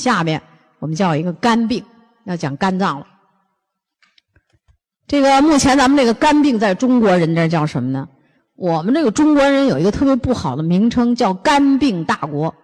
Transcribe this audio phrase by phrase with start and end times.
[0.00, 0.42] 下面
[0.78, 1.84] 我们叫一个肝病，
[2.24, 3.06] 要讲肝脏了。
[5.06, 8.08] 这个目前咱们这个肝病在中国人这叫什么呢？
[8.56, 12.54] 我们这个中国人有一个特别不好的名称，叫肝病大国。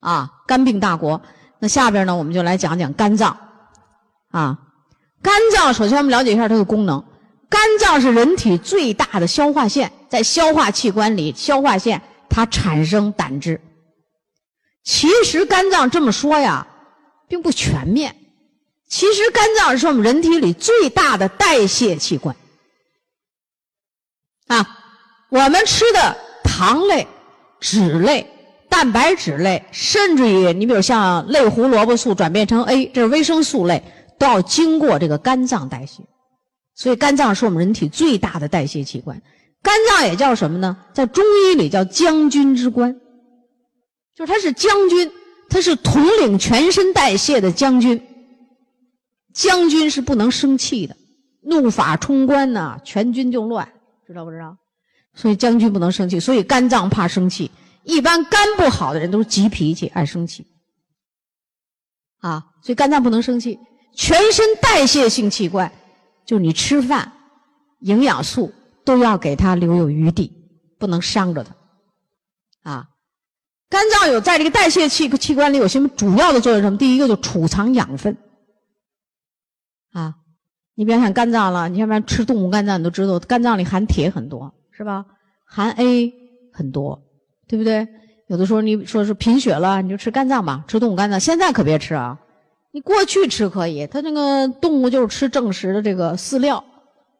[0.00, 1.20] 啊，肝病大国。
[1.58, 3.36] 那下边呢，我们就来讲讲肝脏。
[4.30, 4.58] 啊，
[5.22, 7.04] 肝脏首先我们了解一下它的功能。
[7.48, 13.60] 肝脏是人体最大的消化腺，在消化器官里，消化腺它产生胆汁。
[14.82, 16.66] 其实肝脏这么说呀，
[17.28, 18.16] 并不全面。
[18.88, 22.34] 其实肝脏是我们人体里最大的代谢器官。
[24.48, 24.66] 啊，
[25.28, 27.06] 我们吃的糖类、
[27.60, 28.26] 脂类、
[28.68, 33.84] 蛋白质类，甚至于你比如像类胡萝卜素转变成 A，这是维生素类，
[34.18, 36.02] 都要经过这个肝脏代谢。
[36.74, 39.22] 所以肝脏是我们人体最大的代谢器官，
[39.62, 40.76] 肝脏也叫什么呢？
[40.92, 42.98] 在中医里叫将军之官，
[44.14, 45.10] 就是他是将军，
[45.48, 48.00] 他是统领全身代谢的将军。
[49.32, 50.96] 将军是不能生气的，
[51.42, 53.72] 怒发冲冠呐，全军就乱，
[54.06, 54.56] 知道不知道？
[55.14, 57.50] 所以将军不能生气，所以肝脏怕生气。
[57.84, 60.46] 一般肝不好的人都是急脾气，爱生气。
[62.18, 63.58] 啊，所以肝脏不能生气，
[63.94, 65.72] 全身代谢性器官。
[66.26, 67.10] 就是你吃饭，
[67.80, 68.52] 营养素
[68.84, 70.32] 都要给他留有余地，
[70.78, 72.70] 不能伤着它。
[72.70, 72.88] 啊，
[73.70, 76.60] 肝脏有在这个代谢器器官里有什么主要的作用？
[76.60, 76.76] 什么？
[76.76, 78.16] 第一个就储藏养分。
[79.92, 80.16] 啊，
[80.74, 85.06] 你别看肝脏了，你要不然吃动物肝脏，你都知道肝脏里含铁很多，是吧？
[85.46, 86.12] 含 A
[86.52, 87.00] 很多，
[87.48, 87.86] 对不对？
[88.26, 91.18] 有的时候你说是贫血了，你就吃肝脏吧，吃动物肝脏。
[91.18, 92.18] 现在可别吃啊。
[92.72, 96.64] 你过去吃可以，它那个动物就是吃正食的这个饲料，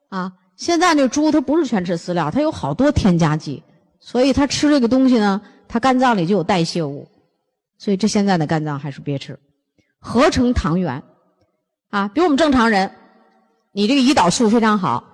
[0.09, 3.63] 啊，现在这猪它不是全吃饲料，它有好多添加剂，
[3.99, 5.41] 所以它吃这个东西呢，
[5.71, 7.09] 它肝脏里就有代谢物，
[7.79, 9.39] 所以这现在的肝脏还是别吃。
[10.01, 11.03] 合成糖原，
[11.91, 12.91] 啊，比如我们正常人，
[13.73, 15.05] 你这个胰岛素非常好，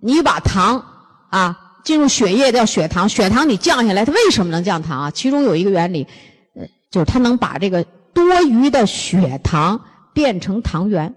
[0.00, 0.84] 你把糖
[1.30, 5.10] 啊进入血液叫血糖，血糖你降下来，它为什么能降糖啊？
[5.10, 6.06] 其中有一个原理，
[6.54, 7.86] 呃，就是它能把这个。
[8.14, 9.80] 多余的血糖
[10.12, 11.14] 变成糖原，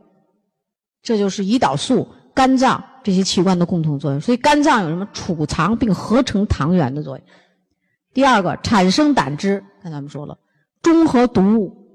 [1.04, 4.22] 这就是胰岛素、肝脏这些器官的共同作用。
[4.22, 7.28] 所以肝脏有什么储藏并合成糖原的作用？
[8.16, 9.62] 第二个，产生胆汁。
[9.84, 10.38] 刚才咱们说了，
[10.82, 11.86] 中和毒物。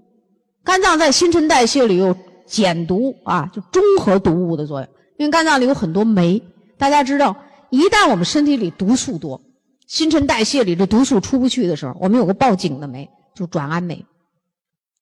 [0.62, 2.14] 肝脏在新陈代谢里有
[2.46, 4.88] 减毒啊，就中和毒物的作用。
[5.16, 6.42] 因为肝脏里有很多酶，
[6.76, 7.34] 大家知道，
[7.70, 9.40] 一旦我们身体里毒素多，
[9.86, 14.04] 新陈代谢里的毒素出不去的时候，我们有个报警的酶，就转氨酶。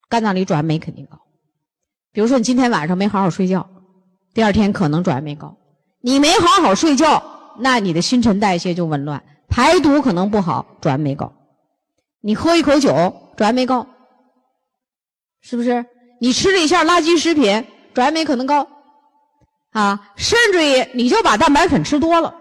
[0.07, 1.19] 肝脏里转氨酶肯定高，
[2.13, 3.69] 比如说你今天晚上没好好睡觉，
[4.33, 5.57] 第二天可能转氨酶高。
[6.01, 7.21] 你没好好睡觉，
[7.59, 11.33] 那你的新陈代谢就紊乱，排毒可能不好，转氨酶高。
[12.21, 12.91] 你喝一口酒，
[13.35, 13.87] 转氨酶高，
[15.41, 15.85] 是不是？
[16.21, 18.67] 你吃了一下垃圾食品，转氨酶可能高，
[19.71, 22.35] 啊，甚至于你就把蛋白粉吃多了，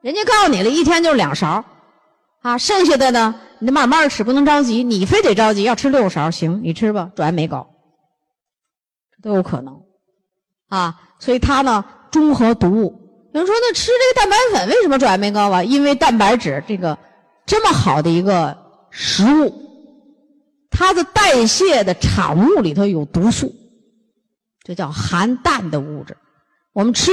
[0.00, 1.64] 人家告诉你了一天就是两勺，
[2.40, 3.34] 啊，剩下的呢？
[3.58, 4.82] 你得慢慢吃，不能着急。
[4.82, 7.68] 你非得着急，要吃六勺行，你吃吧，转氨酶高，
[9.22, 9.82] 都有可能
[10.68, 10.98] 啊。
[11.18, 13.09] 所以它呢，中和毒物。
[13.32, 15.62] 有人说，那吃这个蛋白粉为什么转氨酶高啊？
[15.62, 16.98] 因为蛋白质这个
[17.46, 18.56] 这么好的一个
[18.90, 19.52] 食物，
[20.70, 23.54] 它的代谢的产物里头有毒素，
[24.62, 26.16] 这叫含氮的物质。
[26.72, 27.12] 我们吃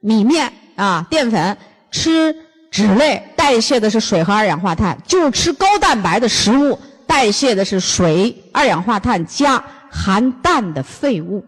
[0.00, 1.56] 米面啊，淀粉
[1.90, 2.34] 吃。
[2.72, 11.44] 脂类代谢的是水和二氧化碳，就是吃高蛋白的食物，代谢的是水、二氧化碳加含氮的废物。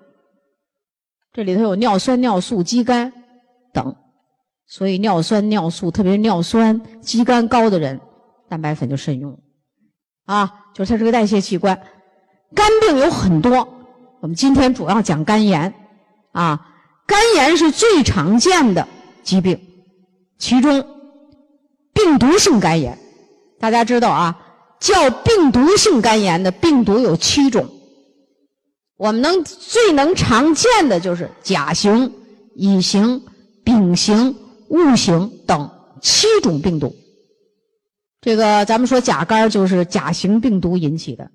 [1.32, 3.10] 这里头有尿酸、尿素、肌酐
[3.74, 3.94] 等，
[4.66, 8.00] 所以尿酸、尿素，特别是尿酸、肌酐高的人，
[8.48, 9.38] 蛋白粉就慎用。
[10.24, 11.78] 啊，就是它是个代谢器官。
[12.54, 13.68] 肝病有很多，
[14.20, 15.74] 我们今天主要讲肝炎。
[16.32, 16.66] 啊，
[17.06, 18.88] 肝炎是最常见的
[19.22, 19.60] 疾病，
[20.38, 20.86] 其中。
[21.92, 22.98] 病毒性肝炎，
[23.60, 24.36] 大家知道啊，
[24.80, 27.64] 叫病毒性肝炎的病毒有七种。
[28.96, 32.12] 我们能最能常见的就是甲型、
[32.56, 33.22] 乙型、
[33.64, 34.36] 丙型、
[34.68, 35.70] 戊型等
[36.00, 36.94] 七种病毒。
[38.20, 41.30] 这个咱们说甲肝就是甲型病毒引起的，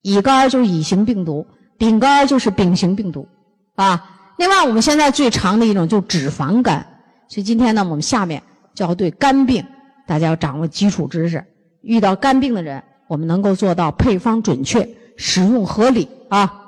[0.00, 1.46] 乙肝就是乙型病毒，
[1.76, 3.28] 丙肝就是丙型病毒
[3.74, 4.34] 啊。
[4.38, 6.86] 另外，我们现在最常的一种就脂肪肝。
[7.28, 8.42] 所以今天呢，我们下面。
[8.74, 9.62] 就要对肝病，
[10.06, 11.44] 大家要掌握基础知识。
[11.82, 16.61] 遇到肝病的人，我们能够做到配方准确、使用合理啊。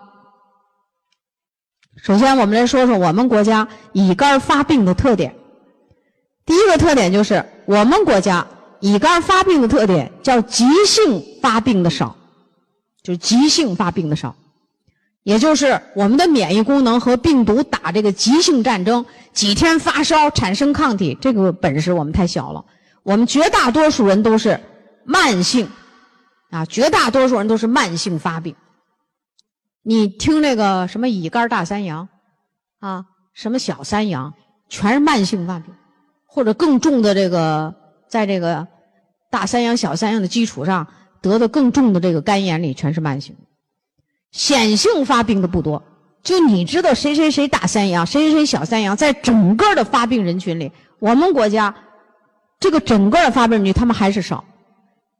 [2.04, 5.34] 首先，我们来说说我们国家乙肝发病的特点。
[6.44, 8.46] 第一个特点就是，我们国家
[8.80, 12.14] 乙肝发病的特点叫急性发病的少，
[13.02, 14.36] 就是急性发病的少，
[15.22, 22.62] 也就是我们的免疫功能和病毒打这个急性战争，几天发烧产生抗体，这个本事我们太小了。
[23.02, 24.60] 我们绝大多数人都是
[25.06, 25.66] 慢性，
[26.50, 28.54] 啊，绝大多数人都是慢性发病。
[29.86, 32.08] 你听那个什么乙肝大三阳，
[32.80, 33.04] 啊，
[33.34, 34.32] 什么小三阳，
[34.70, 35.74] 全是慢性发病，
[36.26, 37.74] 或者更重的这个，
[38.08, 38.66] 在这个
[39.30, 40.86] 大三阳、小三阳的基础上
[41.20, 43.36] 得的更重的这个肝炎里，全是慢性。
[44.32, 45.82] 显性发病的不多，
[46.22, 51.74] 就你知道谁谁谁大三阳，谁谁谁小三阳，在整个的发病人群里，我们国家
[52.58, 54.42] 这个整个的发病人群他们还是少，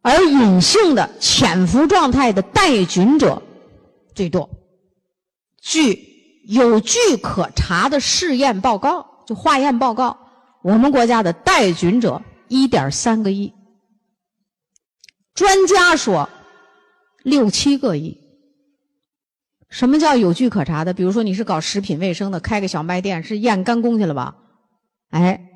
[0.01, 3.43] 而隐性的潜伏状态的带菌者。
[4.15, 4.49] 最多，
[5.61, 5.99] 据
[6.47, 10.17] 有据可查的试验报告，就化验报告，
[10.63, 13.53] 我们国家的带菌者一点三个亿，
[15.35, 16.29] 专家说
[17.23, 18.21] 六七个亿。
[19.69, 20.95] 什么叫有据可查的？
[20.95, 24.37] 比如说你是搞食品卫生的，开个小卖店，是验干工去了吧？
[25.11, 25.49] 哎，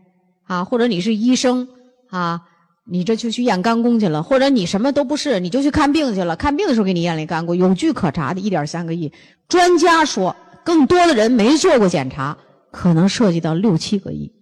[0.43, 1.69] 啊，或者你是医生
[2.11, 2.49] 啊。
[2.90, 6.35] 你这就去验肝功去了，或者你什么都不是，你就去看病去了。
[6.37, 9.12] 看病的时候给你验了肝功，有据可查的，一点三个亿。
[9.46, 12.38] 专家说，更多的人没做过检查，
[12.70, 14.32] 可能涉及到六七个亿。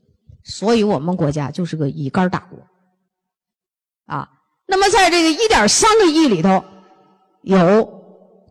[0.45, 2.59] 所以我们国家就是个乙肝大国。
[4.07, 4.29] 啊，
[4.67, 6.63] 那么在这个一点三个亿里头，
[7.43, 7.83] 有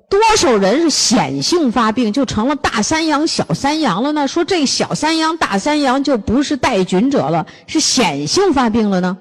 [0.10, 4.28] 多少人是显性发病，就成了大三阳、小三阳了呢？
[4.28, 9.18] 说这小三阳、大三阳就不是带菌者了，是显性发病了呢？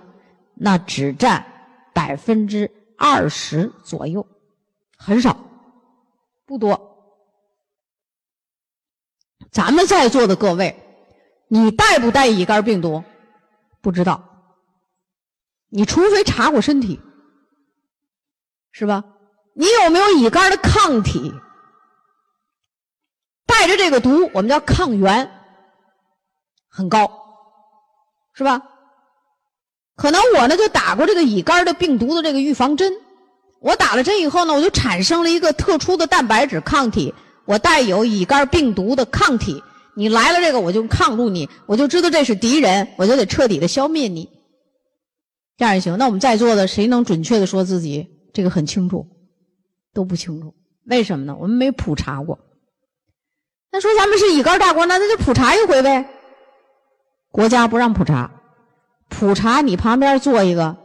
[0.55, 1.45] 那只占
[1.93, 4.27] 百分之二十左右，
[4.97, 5.37] 很少，
[6.47, 6.91] 不多。
[9.51, 10.77] 咱们在座的各位，
[11.49, 13.05] 你带不带乙肝病毒？
[13.81, 14.23] 不知道。
[15.69, 17.00] 你除非查过身体，
[18.73, 19.05] 是吧？
[19.55, 21.33] 你有没有乙肝的抗体？
[23.47, 25.31] 带着这个毒，我们叫抗原，
[26.69, 27.09] 很高，
[28.33, 28.61] 是吧？
[29.96, 32.93] 可能我呢就打过这个乙肝的病毒的这个预防针，
[33.61, 37.14] 我打了针以后呢，我就产生了一个特殊的蛋白质抗体，
[37.44, 39.62] 我带有乙肝病毒的抗体，
[39.94, 44.29] 你来了这个我就抗住你，我就知道这是敌人，我就得彻底的消灭你，
[45.56, 45.97] 这样也行。
[45.97, 49.06] 那我们在座的谁能准确的说自己这个很清楚？
[49.94, 50.52] 都不清楚，
[50.87, 51.37] 为什么呢？
[51.40, 52.38] 我们没普查过。
[53.70, 56.05] 那说咱们是乙肝大国，那那就普查一回呗。
[57.31, 58.31] 国家不让普查。
[59.09, 60.77] 普查，你旁边坐一个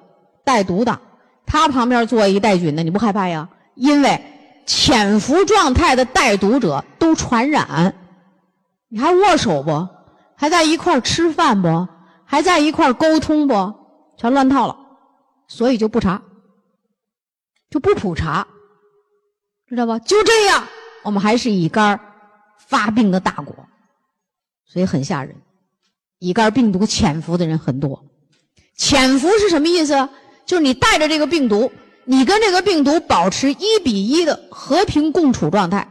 [0.44, 1.00] 带毒的，
[1.46, 3.50] 他旁边坐一个带菌的，你不害怕呀？
[3.76, 4.22] 因为
[4.66, 7.96] 潜伏状态的带毒者都传染，
[8.88, 9.88] 你还握手不？
[10.36, 11.88] 还在一块吃饭不？
[12.26, 13.74] 还在一块沟通不？
[14.18, 14.78] 全乱套了，
[15.48, 16.22] 所以就不查，
[17.70, 18.46] 就不普查，
[19.68, 19.98] 知道吧？
[20.00, 20.64] 就这样，
[21.04, 22.00] 我们还是乙肝
[22.68, 23.56] 发病的大国，
[24.66, 25.36] 所以很吓人，
[26.20, 28.06] 乙肝病毒潜伏的人很多。
[28.76, 30.10] 潜伏是什么意思？
[30.46, 31.72] 就是你带着这个病毒，
[32.06, 35.88] 你跟这个病毒保持一比一的和平共处状态，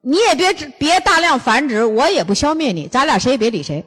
[0.00, 3.84] 你也别别大量繁殖，我也不消灭你，咱俩谁也别理谁，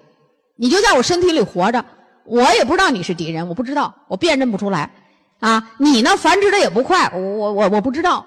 [0.56, 1.84] 你就在我身体里活着，
[2.26, 4.92] 我也不知道你是敌人，我不知道，我辨认不出来，
[5.40, 8.26] 啊，你呢繁殖的也不快，我我我我不知道，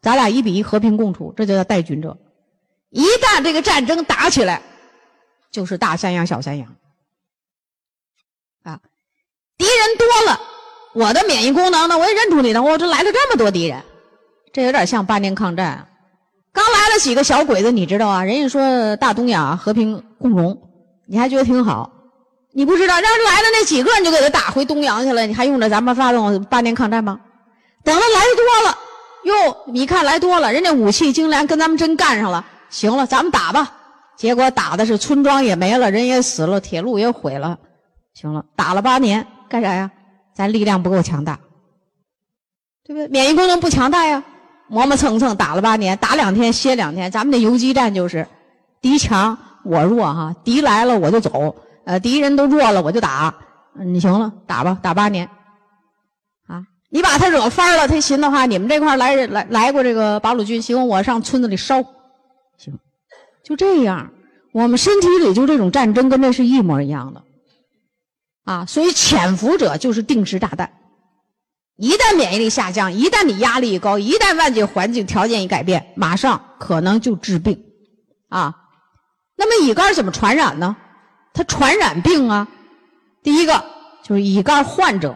[0.00, 2.16] 咱俩一比一和平共处，这就叫带菌者。
[2.90, 4.62] 一旦这个战争打起来，
[5.50, 6.76] 就是大山羊小山羊。
[9.58, 10.40] 敌人多了，
[10.94, 11.98] 我的免疫功能呢？
[11.98, 12.62] 我也认出你了。
[12.62, 13.82] 我这来了这么多敌人，
[14.52, 15.86] 这有点像八年抗战。
[16.52, 18.24] 刚来了几个小鬼子，你知道啊？
[18.24, 20.56] 人家说大东亚和平共荣，
[21.06, 21.90] 你还觉得挺好？
[22.52, 27.20] 你不知道，让来的那几个你就给他打回东洋去了，你还用着咱们发动八年抗战吗？
[27.84, 28.78] 等他来多了，
[29.24, 32.44] 哟，你看来多了，人家武器精良，跟咱们真干上了。
[32.70, 33.72] 行了，咱们打吧。
[34.16, 37.58] 结果打的是村庄也没了，人也死了，铁路也毁了。
[38.14, 39.26] 行了，打了八年。
[39.48, 39.90] 干啥呀？
[40.34, 41.40] 咱力量不够强大，
[42.84, 43.08] 对不对？
[43.08, 44.22] 免疫功能不强大呀，
[44.68, 47.10] 磨磨蹭蹭打了八年，打两天歇两天。
[47.10, 48.24] 咱们的游击战就是，
[48.80, 53.34] 敌强我弱哈，敌来了我就走，呃，敌人都弱了我就打。
[53.84, 55.28] 你行了，打吧，打八年。
[56.46, 61.82] 啊，你把他惹翻了，他寻的话，你们这块来人来来过这个八路军，行，我上村子里烧，
[62.56, 62.78] 行，
[63.42, 64.08] 就这样。
[64.52, 67.22] 我们身体里就这种战争，跟这是一模一样的。
[68.48, 70.72] 啊，所以潜伏者就是定时炸弹，
[71.76, 77.62] 一旦免疫力下降，一旦你压力一高，一旦外界环境条件一改变，马上可能就致病，
[78.30, 78.54] 啊，
[79.36, 80.74] 那么乙肝怎么传染呢？
[81.34, 82.48] 它传染病啊，
[83.22, 83.62] 第一个
[84.02, 85.14] 就是乙肝患者，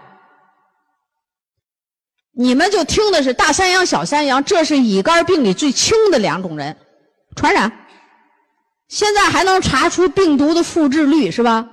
[2.36, 6.76] 你们就听的是大三阳、小三阳，这是乙肝病里最轻的两种人，
[7.34, 7.72] 传染。
[8.88, 11.66] 现在还能查出病毒的复制率是吧？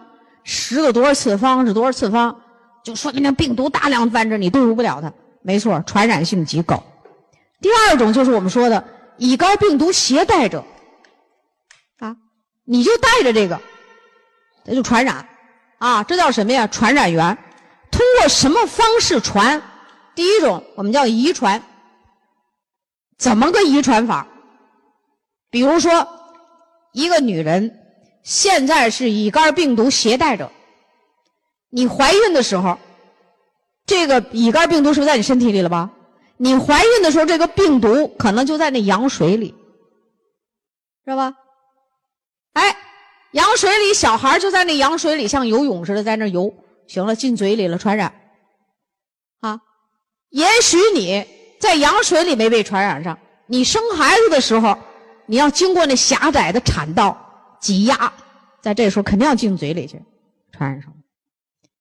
[0.52, 2.36] 十个多少次方是多少次方，
[2.84, 5.14] 就说明那病毒大量繁殖，你对付不了它。
[5.44, 6.84] 没错，传染性极高。
[7.62, 8.84] 第二种就是我们说的
[9.18, 10.66] 乙肝病毒携带者，
[12.00, 12.16] 啊，
[12.66, 13.62] 你就带着这个，
[14.66, 15.24] 它就传染，
[15.78, 16.66] 啊，这叫什么呀？
[16.66, 17.38] 传染源。
[17.92, 19.62] 通过什么方式传？
[20.16, 21.62] 第一种我们叫遗传，
[23.20, 24.26] 怎么个遗传法？
[25.52, 26.08] 比如说，
[26.94, 27.79] 一个女人
[28.30, 30.52] 现在是乙肝病毒携带者，
[31.72, 32.78] 你怀孕的时候。
[33.88, 35.90] 这个乙肝病毒是不是在你身体里了吧？
[36.38, 39.56] 你怀孕的时候，这个病毒可能就在那羊水里，
[41.04, 41.34] 知道吧？
[42.54, 42.78] 哎，
[43.32, 46.54] 羊水里小孩就在那羊水里像游泳似的在那游，
[46.88, 48.14] 行了，进嘴里了，传染。
[49.42, 49.60] 啊，
[50.30, 51.26] 也许你
[51.60, 53.18] 在羊水里没被传染上，
[53.48, 54.78] 你生孩子的时候，
[55.26, 57.29] 你要经过那狭窄的产道
[57.60, 58.14] 挤压，
[58.62, 60.02] 在这时候肯定要进嘴里去，
[60.52, 60.94] 传染上。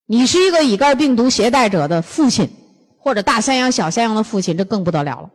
[0.06, 2.48] 你是一个乙肝病毒携带者的父亲，
[2.98, 5.30] 或者大三阳、小三阳的父亲，这更不得了了。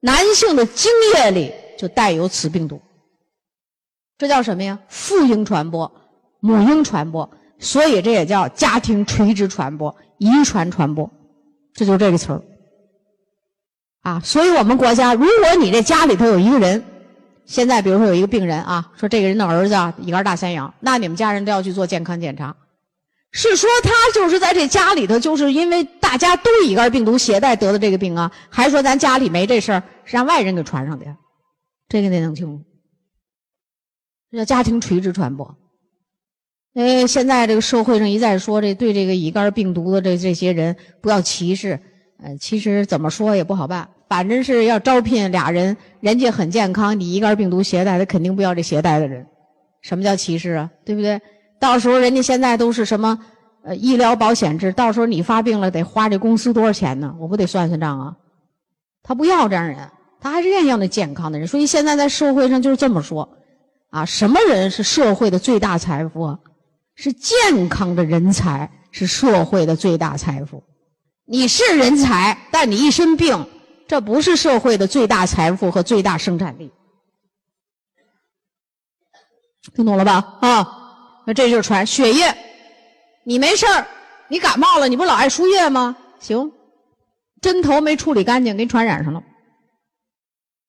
[0.00, 2.80] 男性的精液里就带有此病毒，
[4.16, 4.78] 这叫什么呀？
[4.88, 5.92] 父婴传播、
[6.40, 11.10] 母婴传播，所以这也叫家庭垂直传播、遗传传播，
[11.74, 12.42] 这就是这个词儿。
[14.02, 16.82] 啊，所以我们国家，如果你这家里头有一个人，
[17.46, 22.54] 现在比如说有一个病人啊，说这个人的儿子乙肝大三阳，那你们家人都要去做健康检查。
[23.32, 31.04] 是说他就是在这家里头，就是因为大家都乙肝病毒携带得的这个病啊，还是说咱家里没这事儿，是让外人给传上的？
[31.88, 32.64] 这个得弄清楚。
[34.30, 35.56] 这叫家庭垂直传播。
[36.74, 41.80] 哎，现在这个社会上一再说这对这个乙肝病毒的这这些人不要歧视，
[42.18, 43.88] 呃，其实怎么说也不好办。
[44.08, 49.26] 反正是要招聘俩人，人家很健康，你乙肝病毒携带，他肯定不要这携带的人。
[49.82, 50.70] 什么叫歧视啊？
[50.84, 51.20] 对不对？
[51.58, 53.18] 到时候人家现在都是什么
[53.62, 57.14] 呃医疗保险制，到时候你发病了得花这公司多少钱呢？
[57.18, 58.16] 我不得算算账啊？
[59.02, 59.78] 他不要这样人，
[60.20, 61.46] 他还是愿意要那健康的人。
[61.46, 63.28] 所以现在在社会上就是这么说
[63.90, 66.22] 啊，什么人是社会的最大财富？
[66.22, 66.38] 啊
[66.98, 70.64] 是健康的人才是社会的最大财富。
[71.26, 73.46] 你是人才，但你一身病，
[73.88, 76.70] 这不是社会的最大财富和最大生产力。
[79.74, 80.38] 听懂了吧？
[80.40, 80.82] 啊。
[81.28, 82.32] 那这就是传血液，
[83.24, 83.84] 你没事儿，
[84.28, 85.96] 你感冒了，你不老爱输液吗？
[86.20, 86.52] 行，
[87.40, 89.20] 针头没处理干净，给你传染上了。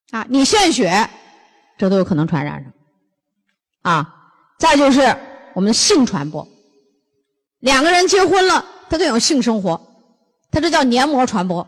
[0.09, 1.07] 啊，你献血，
[1.77, 2.74] 这都有可能传染上。
[3.83, 4.15] 啊，
[4.57, 5.15] 再就是
[5.53, 6.47] 我们的性传播，
[7.59, 9.79] 两个人结婚了，他都有性生活，
[10.50, 11.67] 他这叫黏膜传播，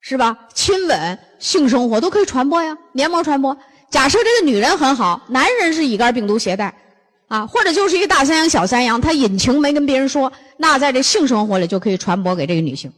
[0.00, 0.36] 是吧？
[0.54, 3.56] 亲吻、性生活都可以传播呀，黏膜传播。
[3.90, 6.74] 假设这个女人很好，男人是乙肝病毒携带。
[7.28, 12.92] 啊，或者就是一个大三阳、小三阳，他隐情没跟别人说，那在这性生活里就可以传播给这个女性，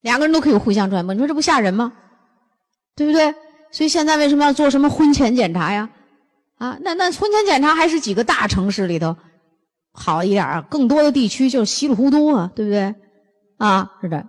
[0.00, 1.92] 两个人都可以互相传播，你说这不吓人吗？
[2.96, 3.32] 对不对？
[3.70, 5.88] 所以现在为什么要做什么婚前检查呀？
[6.58, 9.16] 啊，那那婚前检查还是几个大城市里头
[9.92, 12.92] 好一点啊，更多的地区就是稀里糊涂啊，对不对？
[13.58, 14.26] 啊，是的，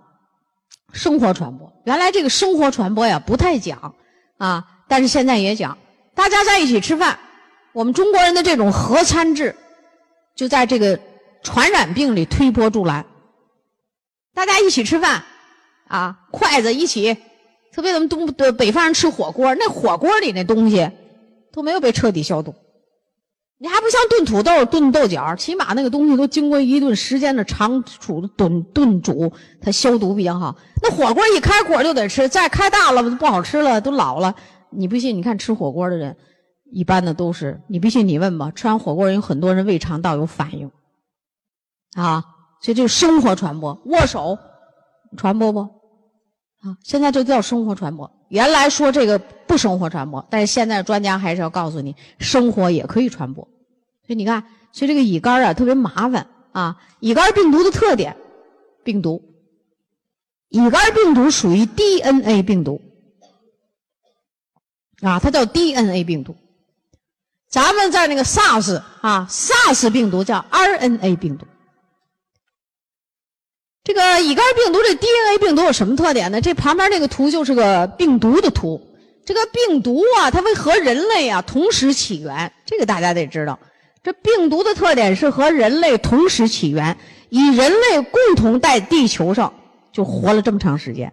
[0.92, 3.94] 生活传播，原来这个生活传播呀不太讲
[4.38, 5.76] 啊，但是现在也讲，
[6.14, 7.18] 大家在一起吃饭。
[7.72, 9.54] 我们中国人的这种合餐制，
[10.34, 10.98] 就在这个
[11.42, 13.04] 传染病里推波助澜。
[14.34, 15.22] 大家一起吃饭，
[15.86, 17.14] 啊，筷子一起，
[17.72, 20.90] 特别咱们东的北方人吃火锅，那火锅里那东西
[21.52, 22.54] 都没有被彻底消毒。
[23.58, 30.56] 你还不像炖土豆、炖豆角，起码那个东西都经过一顿时间的长储炖炖煮，它消毒比较好。
[30.82, 34.34] 那火锅一开火就得吃，再开大了不好吃了，都老了。
[34.70, 35.16] 你不信？
[35.16, 36.16] 你看吃火锅的人。
[36.70, 38.52] 一般的都是，你不信你问吧。
[38.54, 40.70] 吃完火锅人，有很多人胃肠道有反应，
[41.96, 42.22] 啊，
[42.60, 44.36] 所以这生活传播，握手
[45.16, 45.66] 传播不？
[46.60, 48.10] 啊，现在就叫生活传播。
[48.28, 53.44] 原来说这个不生活传播，但是现在专家还是要告诉你，生活也可以传播。
[54.06, 56.76] 所以你看，所以这个乙肝啊特别麻烦啊。
[57.00, 58.16] 乙肝病毒的特点，
[58.82, 59.22] 病毒，
[60.48, 62.80] 乙肝病毒属于 DNA 病毒，
[65.00, 66.36] 啊，它叫 DNA 病毒。
[67.48, 71.46] 咱们在那个 SARS 啊，SARS 病毒叫 RNA 病毒。
[73.88, 76.38] 这个乙肝病毒这 DNA 病毒有什么特点呢？
[76.42, 78.78] 这旁边这个图就是个病毒的图。
[79.24, 83.58] 这个病毒啊，它会和人类啊同时起源，这个大家得知道。
[84.02, 86.98] 这病毒的特点是和人类同时起源，
[87.30, 89.50] 以人类共同在地球上
[89.90, 91.10] 就活了这么长时间。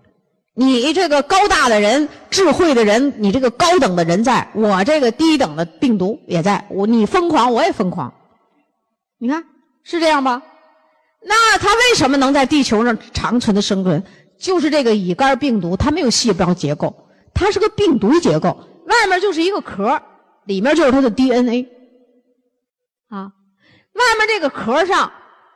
[0.53, 6.67] 你这个高大的人、智慧的人，你这个高等的人在，我这个低等的病毒也在。
[6.69, 8.13] 我你疯狂，我也疯狂。
[9.17, 9.45] 你看
[9.85, 10.41] 是这样吧？
[11.27, 14.03] 那它为什么能在地球上长存的生存？
[14.37, 16.93] 就是这个乙肝病毒，它没有细胞结构，
[17.33, 18.55] 它是个病毒结构，
[18.85, 19.99] 外面就是一个壳，
[20.45, 21.67] 里面就是它的 DNA。
[23.09, 23.31] 啊，
[23.93, 25.11] 外面这个壳上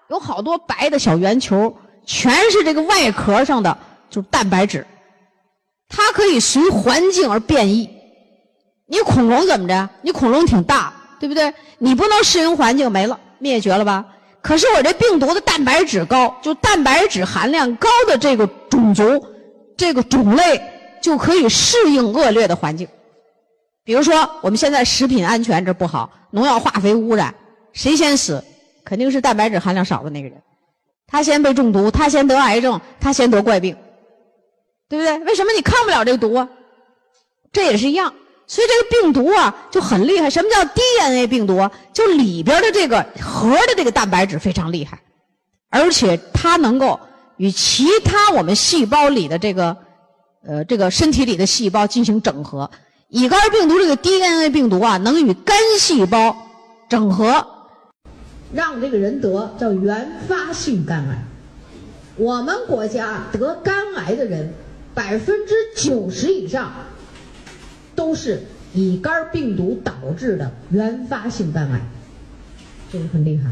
[0.10, 3.78] 有好多白的小圆球，全是这个外壳上的
[4.10, 4.88] 就是蛋白质，
[5.88, 7.90] 它可以随环境而变异。
[8.88, 9.90] 你恐龙怎么着？
[10.02, 11.54] 你恐龙挺大，对不对？
[11.78, 14.06] 你不能适应环境，没了，灭绝了吧？
[14.42, 19.04] 可是我这病毒的蛋白质高，就蛋白质含量高的这个种族，
[19.78, 20.62] 这个种类
[21.02, 22.88] 就可以适应恶劣的环境。
[23.84, 27.34] 比如说，我们现在食品安全这不好，农药化肥污染，
[27.74, 28.44] 谁先死？
[28.86, 30.42] 肯定是蛋白质含量少的那个人，
[31.06, 33.76] 他先被中毒，他先得癌症，他先得怪病，
[34.88, 35.20] 对不对？
[35.26, 36.48] 为什么你抗不了这个毒啊？
[37.52, 38.14] 这也是一样。
[38.52, 40.28] 所以这个病毒啊就很厉害。
[40.28, 41.72] 什么叫 DNA 病毒啊？
[41.94, 45.00] 就里边的这个核的这个蛋白质非常厉害，
[45.70, 47.00] 而且它能够
[47.38, 49.78] 与其他我们细胞里的这个
[50.44, 52.70] 呃这个身体里的细胞进行整合。
[53.10, 56.36] 乙肝病毒这个 DNA 病毒啊，能与肝细胞
[56.90, 57.46] 整合，
[58.52, 61.24] 让这个人得叫原发性肝癌。
[62.16, 64.52] 我们国家得肝癌的人
[64.96, 66.72] 百分之九十以上。
[68.00, 68.40] 都是
[68.74, 71.82] 乙肝病毒导致的原发性肝癌，
[72.90, 73.52] 这个很厉害。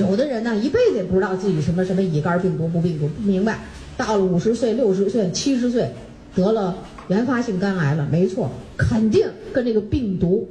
[0.00, 3.58] 有的人呢，一辈子也不知道自己什么什么乙肝病毒不病毒不明白，
[3.96, 5.90] 到了五十岁、六十岁、七十岁，
[6.36, 6.78] 得了
[7.08, 8.06] 原发性肝癌了。
[8.12, 10.48] 没错，肯定跟这个病毒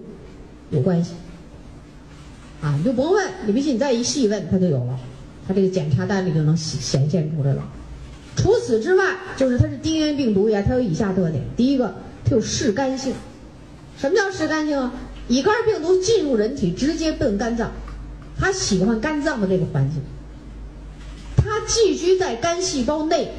[0.71, 1.13] 有关系。
[2.61, 4.99] 啊，你就甭问，你不信，你再一细问，他就有了，
[5.47, 7.63] 他这个检查单里就能显现出来了。
[8.35, 13.13] 除此之外，就是它是 DNA 病毒呀，它有以下特点：第一个，它有嗜肝性。
[13.99, 14.93] 什么叫嗜肝性啊？
[15.27, 17.71] 乙肝病毒进入人体直接奔肝脏，
[18.39, 20.01] 它喜欢肝脏的这个环境，
[21.35, 23.31] 它寄居在肝细胞内，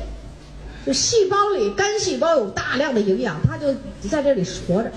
[0.87, 3.75] 就细胞里肝细胞有大量的营养，它就
[4.09, 4.93] 在这里活着。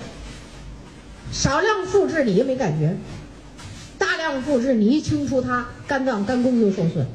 [1.32, 2.96] 少量复制你就没感觉，
[3.98, 7.06] 大量复制你一清除它，肝脏肝功就受损。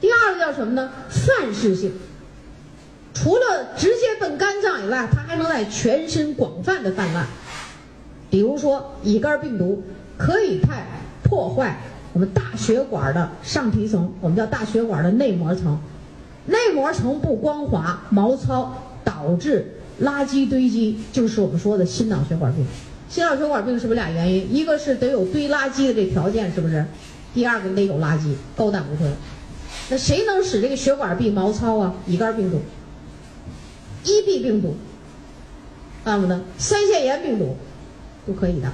[0.00, 0.90] 第二个叫什么呢？
[1.08, 1.92] 泛噬性。
[3.14, 7.26] 除了直接奔肝脏以外，它还能在全身广泛的泛滥。
[8.28, 9.82] 比如说，乙肝病毒
[10.18, 10.84] 可以太
[11.22, 11.78] 破坏
[12.12, 15.78] 我们大血管的上皮层，我们叫大血管的内膜层。
[16.46, 18.74] 内膜层不光滑、毛糙，
[19.04, 22.66] 导致垃圾堆积，就是我们说的心脑血管病。
[23.08, 24.52] 心脑血管病是不是俩原因？
[24.52, 26.84] 一个是得有堆垃圾的这条件，是不是？
[27.32, 29.10] 第二个得有垃圾，高胆固醇。
[29.88, 31.94] 那谁能使这个血管壁毛糙啊？
[32.06, 32.60] 乙肝病毒。
[34.04, 34.76] EB 病毒，
[36.04, 37.56] 啊不呢，腮腺炎病毒
[38.26, 38.70] 都可以的。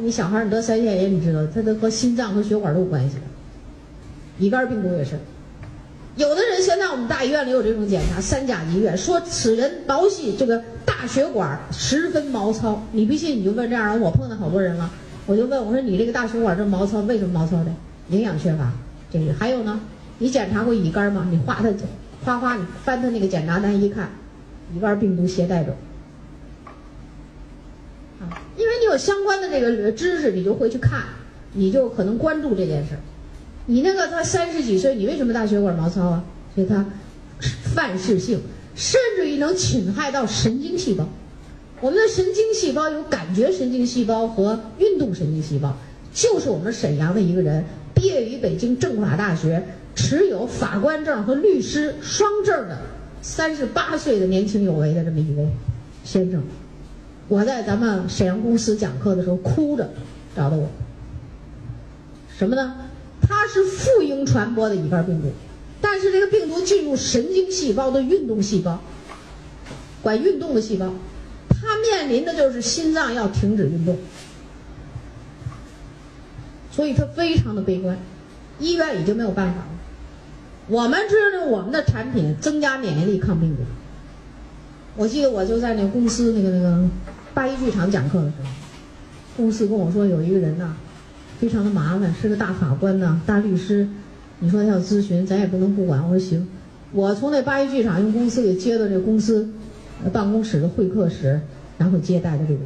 [0.00, 3.16] 你小孩儿你得腮腺炎，你知道，它都和心脏和血管都有关系。
[4.38, 5.18] 乙肝病毒也是。
[6.16, 12.82] 有的人现在我们大医院里有这种检查，三甲医院说此人毛细这个大血管十分毛糙。
[12.92, 14.90] 你不信你就问这样人，我碰到好多人了，
[15.26, 17.72] 我就问我说你这个大血管这毛糙，为什么毛糙的？
[18.08, 18.72] 营养缺乏。
[19.10, 19.80] 这个还有呢，
[20.18, 21.26] 你检查过乙肝吗？
[21.30, 21.70] 你划他，
[22.24, 24.10] 哗哗，你翻他那个检查单一看。
[24.74, 25.76] 乙肝病毒携带者，
[28.20, 31.02] 啊，因为你有相关的这个知识，你就会去看，
[31.52, 32.96] 你就可能关注这件事。
[33.66, 36.24] 你那个他三十几岁，你为什么大血管毛糙啊？
[36.54, 36.84] 所以他
[37.74, 38.40] 泛噬性，
[38.74, 41.08] 甚至于能侵害到神经细胞。
[41.80, 45.76] 我们的神经细胞有感觉神经细胞和运动神经细胞，
[46.14, 52.78] 就是我们沈阳的一个人，毕业于北京政法大学，持有法官证和律师双证的。
[53.22, 55.48] 三十八岁的年轻有为的这么一位
[56.04, 56.42] 先生，
[57.28, 59.88] 我在咱们沈阳公司讲课的时候哭着
[60.36, 60.68] 找到我。
[62.36, 62.74] 什么呢？
[63.20, 65.30] 他是副婴传播的乙肝病毒，
[65.80, 68.80] 但是这个病毒进入神经细胞的运动细胞，
[70.02, 70.92] 管运动的细胞，
[71.48, 73.96] 他面临的就是心脏要停止运动，
[76.72, 77.96] 所以他非常的悲观，
[78.58, 79.71] 医院已经没有办法了。
[80.72, 83.62] 我们知道我们的产品增加免疫力、抗病毒。
[84.96, 86.88] 我记得我就在那公司那个那个
[87.34, 88.48] 八一剧场讲课的时候，
[89.36, 90.74] 公司跟我说有一个人呐，
[91.38, 93.86] 非常的麻烦，是个大法官呐、大律师。
[94.38, 96.02] 你说他要咨询，咱也不能不管。
[96.02, 96.48] 我说行，
[96.92, 99.46] 我从那八一剧场用公司给接到这公司
[100.10, 101.38] 办公室的会客室，
[101.76, 102.62] 然后接待的这个人，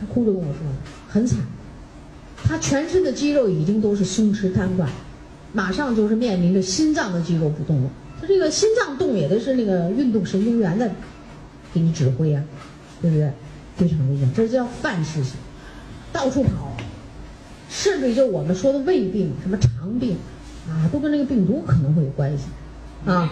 [0.00, 0.54] 他哭着跟我说，
[1.10, 1.40] 很惨，
[2.42, 4.86] 他全身的肌肉已经都是松弛瘫痪。
[5.54, 7.90] 马上就是面临着心脏的肌肉不动了，
[8.20, 10.92] 他这个心脏动也得是那个运动神经元在
[11.72, 12.42] 给你指挥啊，
[13.00, 13.30] 对不对？
[13.76, 15.34] 非常危险，这叫范式型，
[16.12, 16.76] 到处跑，
[17.68, 20.16] 甚至于就我们说的胃病、什么肠病
[20.68, 22.44] 啊，都跟这个病毒可能会有关系
[23.04, 23.28] 啊。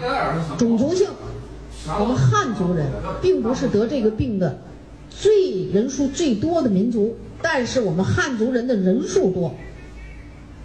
[0.57, 1.07] 种族性，
[1.99, 2.87] 我们汉族人
[3.21, 4.59] 并不是得这个病的
[5.09, 9.53] 最人数最多的民族，但是我们汉族人的人数多，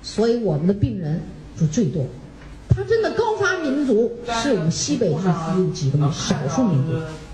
[0.03, 1.21] 所以我们的病人
[1.59, 2.07] 就最多。
[2.69, 5.19] 他真的高发民族是我们西北地
[5.55, 6.93] 区几个少数民族。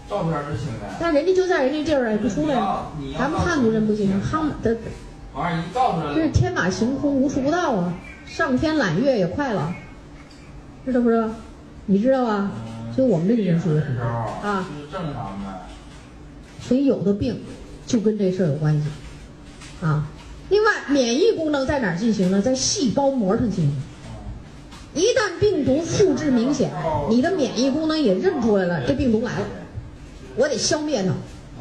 [0.09, 2.55] 照片是清的，但人家就在人家地儿也，不出来。
[3.19, 4.77] 咱们汉族人不行，汉的，
[6.15, 7.95] 这是天马行空，无处不到啊！
[8.27, 9.75] 上天揽月也快了，
[10.85, 11.29] 知道不知道？
[11.87, 12.51] 你知道吧？
[12.95, 14.69] 所以我们这个人数也很多啊。
[14.93, 15.61] 正常的。
[16.61, 17.41] 所以有的病
[17.87, 18.87] 就跟这事儿有关系
[19.85, 20.07] 啊。
[20.51, 22.43] 另外，免疫功能在哪儿进行呢？
[22.43, 23.75] 在细胞膜上进行。
[24.95, 26.71] 一旦病毒复制明显，
[27.11, 29.47] 你的免疫功能也认出来了，这病毒来了。
[30.37, 31.11] 我得消灭它，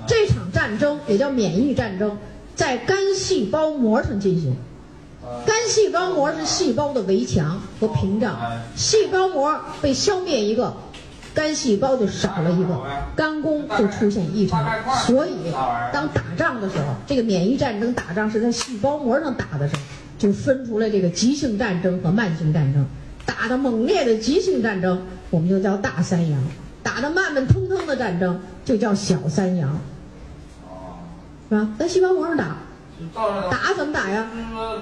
[0.08, 2.17] 这场战争也叫免疫战争，
[2.56, 4.56] 在肝细胞膜上进行。
[5.46, 8.38] 肝细胞膜是细胞的围墙和屏障，
[8.76, 10.74] 细胞膜被消灭一个，
[11.34, 12.80] 肝细胞就少了一个，
[13.15, 14.63] 肝功就出现异常。
[15.06, 15.52] 所以，
[15.93, 19.82] 当打仗的时候，这个免疫战争打仗是在细胞膜上打的时候，
[20.19, 22.86] 就分出来这个急性战争和慢性战争。
[23.25, 26.41] 打的猛烈的急性战争，我们就叫大三阳。
[26.81, 29.79] 打的慢慢腾腾的战争就叫小三阳，
[31.49, 31.69] 是吧？
[31.79, 32.57] 在细胞膜上打，
[33.49, 34.27] 打怎么打呀？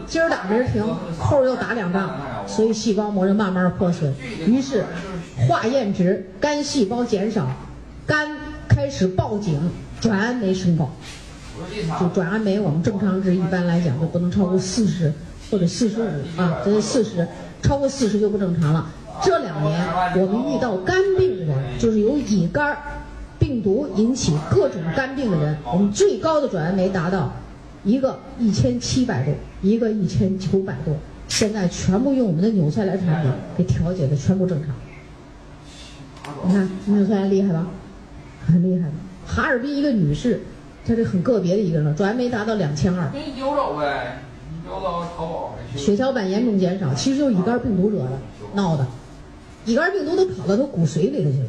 [0.08, 0.84] 今儿打明儿停，
[1.20, 4.14] 后儿又打两仗，所以细胞膜就慢慢破损。
[4.48, 4.84] 于是
[5.48, 7.48] 化验值，肝细胞减少，
[8.08, 8.36] 肝
[8.68, 10.90] 开始报警，转氨酶升高。
[12.00, 15.14] 就转氨酶，我们正常值一般来讲就不能超过四十
[15.52, 17.28] 或者四十五啊，这是四十，
[17.62, 18.90] 超过四十就不正常了。
[19.24, 19.80] 这两年
[20.16, 22.78] 我们遇到肝病的人，就是由乙肝
[23.38, 27.32] 病毒引起各种肝病的人，我们最高的转氨酶达到
[27.84, 30.96] 一个一千七百多，一个一千九百多，
[31.28, 34.74] 现在全部用我们的纽崔莱产品给调节的全部正常。
[36.46, 37.68] 你看纽崔莱厉害吧？
[38.48, 38.94] 很厉害的。
[39.28, 40.42] 哈尔滨一个女士，
[40.86, 43.10] 她这很个别的一个人，转氨酶达到两千二。
[43.12, 44.24] 给你丢走呗，
[45.76, 48.20] 血小板严重减少，其实就是乙肝病毒惹的，
[48.54, 48.86] 闹的。
[49.66, 51.46] 乙肝病毒都跑到他骨髓里头去了，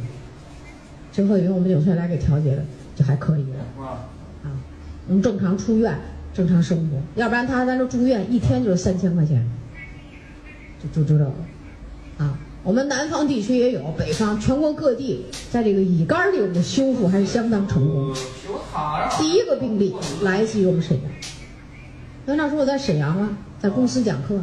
[1.11, 2.63] 最后用我们纽崔莱给调节的，
[2.95, 3.85] 就还可以了。
[4.45, 4.51] 啊，
[5.09, 5.99] 能正常出院，
[6.35, 9.49] 正常生活，要不然他在这住院一天就是三千块钱，
[10.83, 11.35] 就就就这了。
[12.19, 18.15] 啊，我们南方地区也有，北方全国各地，在这个乙肝里，我们的修复还是相当成功。
[19.19, 21.11] 第一个病例来自于我们沈阳。
[22.25, 23.29] 那那时候我在沈阳啊，
[23.61, 24.39] 在公司讲课。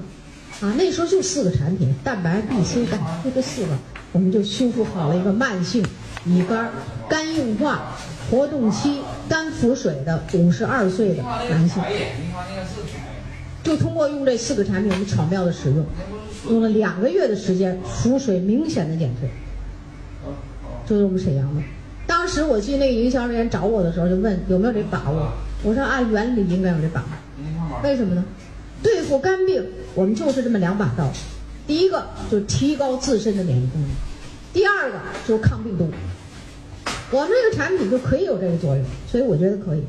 [0.61, 3.69] 啊，那时候就四个产品，蛋白、B、C、钙，就这四个，
[4.11, 5.81] 我们就修复好了一个慢性
[6.25, 6.69] 乙肝、
[7.07, 7.95] 肝硬化、
[8.29, 11.81] 活动期肝腹水的五十二岁的男性。
[13.63, 15.85] 就通过用这四个产品，我们巧妙的使用，
[16.49, 19.29] 用了两个月的时间，腹水明显的减退。
[20.85, 21.61] 就是我们沈阳的。
[22.05, 25.31] 当时我记那个营销人员找我的时候，就问有没有这把握。
[25.63, 27.07] 我说按原理应该有这把握。
[27.83, 28.23] 为什么呢？
[28.81, 29.63] 对付肝病。
[29.95, 31.11] 我们就是这么两把刀，
[31.67, 33.89] 第一个就是提高自身的免疫功能，
[34.53, 35.89] 第二个就是抗病毒。
[37.11, 39.81] 我们这个产品就可以有这个作用，所以我觉得可以。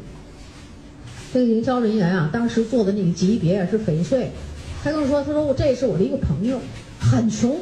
[1.33, 4.31] 这个营销人员啊，当时做的那个级别是翡翠，
[4.83, 6.59] 他跟我说：“他说我这是我的一个朋友，
[6.99, 7.57] 很穷，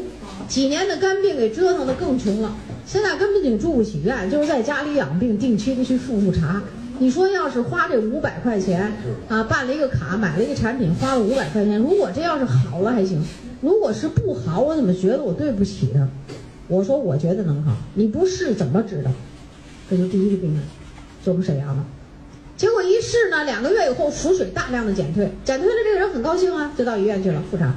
[0.46, 6.62] 几年的肝病给折腾的更穷了，现在根本就住不起院，就是在家里养病，定期的去复复查。”
[7.00, 8.92] 你说要是花这五百块钱
[9.28, 11.78] 啊，办了一个卡，买了一个产品，花了五百块钱。
[11.78, 13.22] 如果这要是好了还行，
[13.61, 16.08] 如果是不好，我怎么觉得我对不起他？
[16.66, 19.11] 我说我觉得能好，你不试怎么知道？
[19.88, 20.62] 这就第一个病人，
[21.24, 21.82] 就我们沈阳的。
[22.56, 27.72] 结果一试呢，两个月以后腹水大量的减退，减退了这个人很高兴啊，就到医院去了复查。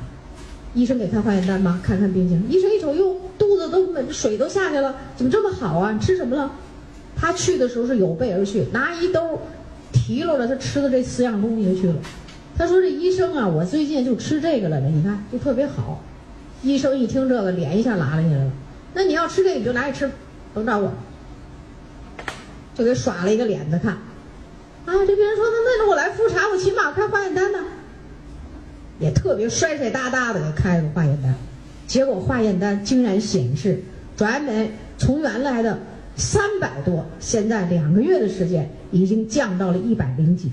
[0.73, 2.43] 医生给他化验单吗，看看病情。
[2.49, 5.91] 医生一瞅，哟，肚子都水都下去了，怎么这么好啊？
[5.91, 6.51] 你吃什么了？
[7.21, 9.39] 他去的时候是有备而去，拿一兜
[9.93, 11.95] 提溜着他吃的这四样东西去了。
[12.57, 16.01] 他说：“这医生啊，我最近就吃这个了，你看就特别好。”
[16.63, 18.51] 医生一听这个，脸一下拉了下来了。
[18.95, 20.11] 那你要吃这个，你就拿去吃，
[20.55, 20.91] 甭找我。
[22.73, 23.93] 就给耍了一个脸子看。
[23.93, 27.59] 啊，这病人说：“那那我来复查，我起码开化验单呢。”
[28.99, 31.35] 也特别帅帅哒哒的给开了个化验单，
[31.85, 33.83] 结果化验单竟然显示
[34.17, 35.77] 转氨酶从原来的。
[36.21, 40.51] 三百多，现在两个月的时间已经降到了一百零几。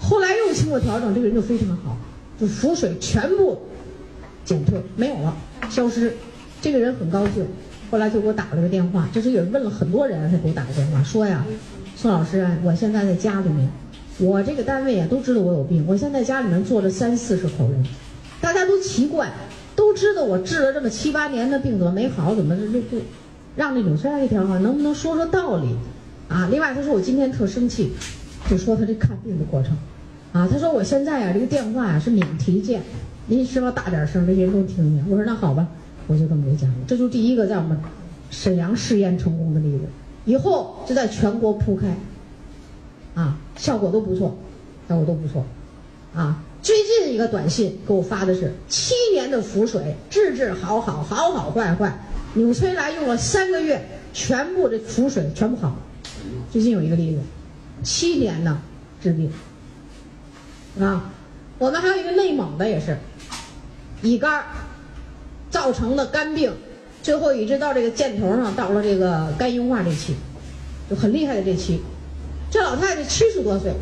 [0.00, 1.94] 后来又经过调整，这个人就非常好，
[2.40, 3.60] 就腹水全部
[4.46, 5.36] 减退，没有了，
[5.68, 6.16] 消失。
[6.62, 7.46] 这个人很高兴，
[7.90, 11.44] 后来就给我打了个电话，就是也问了很多人，他给我打个电话说呀，
[11.94, 13.68] 宋老师啊，我现在在家里面，
[14.18, 17.84] 我这个单位啊都知道我有病，我现在家里面坐着三四十口人，
[18.40, 19.30] 大家都奇怪，
[19.76, 23.02] 都知道我治了这么七八年的病怎么没好，怎么这这这，
[23.58, 25.74] 让这纽崔莱给调好，能不能说说道理？
[26.28, 27.90] 啊，另外他说我今天特生气，
[28.48, 29.76] 就说他这看病的过程，
[30.32, 32.80] 啊，他说我现在啊这个电话呀是免提键，
[33.26, 35.04] 您是不是大点声，这人都听见？
[35.10, 35.66] 我说那好吧。
[36.06, 37.78] 我就这么给讲了，这就第一个在我们
[38.30, 39.80] 沈阳试验成功的例子，
[40.24, 41.88] 以后就在全国铺开，
[43.14, 44.38] 啊，效果都不错，
[44.88, 45.44] 效果都不错，
[46.14, 52.00] 啊，最近一个短信给我发的是七年的浮水治治好好好好坏坏，
[52.34, 53.80] 纽崔莱用了三个月，
[54.12, 55.76] 全部这浮水全部好，
[56.50, 57.18] 最近有一个例子，
[57.82, 58.60] 七年呢
[59.02, 59.30] 治病，
[60.80, 61.10] 啊，
[61.58, 62.98] 我们还有一个内蒙的也是，
[64.02, 64.44] 乙肝。
[65.50, 66.52] 造成的肝病，
[67.02, 70.14] 最后一直到这个箭头上，到了这个肝硬化这期，
[70.90, 71.80] 就很厉害的这期。
[72.50, 73.72] 这老太太七十多岁，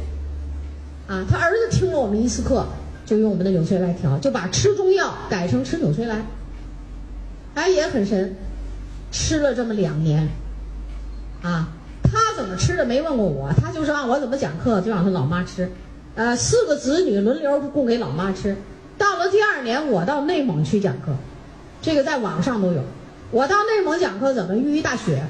[1.09, 2.64] 啊，她儿子听了我们一次课，
[3.04, 6.24] 就用我们的纽崔莱调，就把吃中药改成吃纽崔莱。
[7.57, 8.37] 哎，也很神，
[9.11, 10.29] 吃了这么两年，
[11.40, 11.71] 啊，
[12.03, 15.71] 他怎么吃的没问过我，他就是让我怎么讲课就让他老妈吃，
[16.16, 18.55] 呃，四个子女轮流供给老妈吃。
[18.99, 21.12] 到了第二年，我到内蒙去讲课。
[21.81, 22.83] 这个在网上都有。
[23.31, 25.25] 我到内蒙讲课，怎么遇一大雪？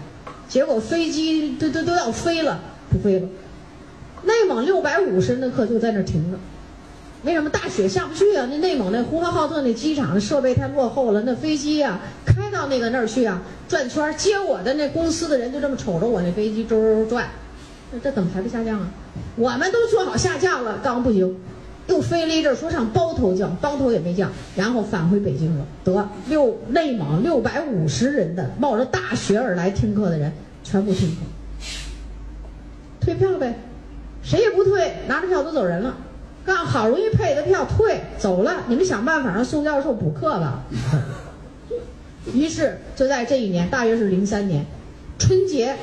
[0.48, 2.58] 结果飞机都都都要飞了，
[2.90, 3.28] 不飞了。
[4.24, 6.38] 内蒙六百五十人的课就在那儿停着。
[7.22, 8.46] 为什么大雪下不去啊？
[8.50, 17.28] 那内蒙那呼和浩特那机场的设备太落后了，那飞机呀开到那个那儿去啊，转圈接我的那公司的人就这么瞅着我那飞机周周转，
[17.90, 18.88] 这这怎么还不下降啊？
[19.36, 21.36] 我们都做好下降了，刚不行。
[21.88, 25.64] 又飞了一阵，说上包头降，包头也没降，然后返回北京了。
[25.84, 30.32] 得六内蒙六百五十人的冒着大雪而来听课的人，
[30.64, 31.16] 全部停课，
[33.00, 33.56] 退票呗，
[34.20, 35.96] 谁也不退，拿着票都走人了。
[36.46, 40.62] 刚好容易配的票退走了，你们想办法让宋教授补课吧。
[42.32, 44.64] 于是就在这一年，大约是零三年
[45.18, 45.76] 春节，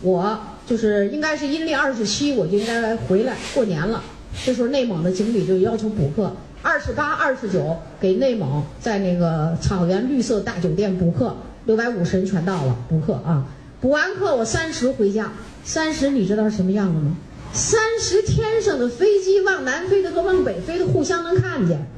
[0.00, 4.02] 我就是应该是阴历二十七，我就应该回来过年了。
[4.44, 6.32] 这时候内蒙的经理就要求补课，
[6.62, 13.44] 二十八、二十九给内蒙在那个草原绿色大酒店补课，六百五十人全到了补课啊！
[13.80, 15.32] 补完课我三十回家，
[15.64, 17.16] 三十你知道是什么样子吗？
[17.58, 21.90] 三十天上的飞机往南飞的和往北飞的互相能看见，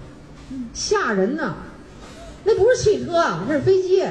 [0.73, 1.55] 吓人呐！
[2.45, 3.13] 那不是汽车，
[3.47, 4.03] 那是飞机。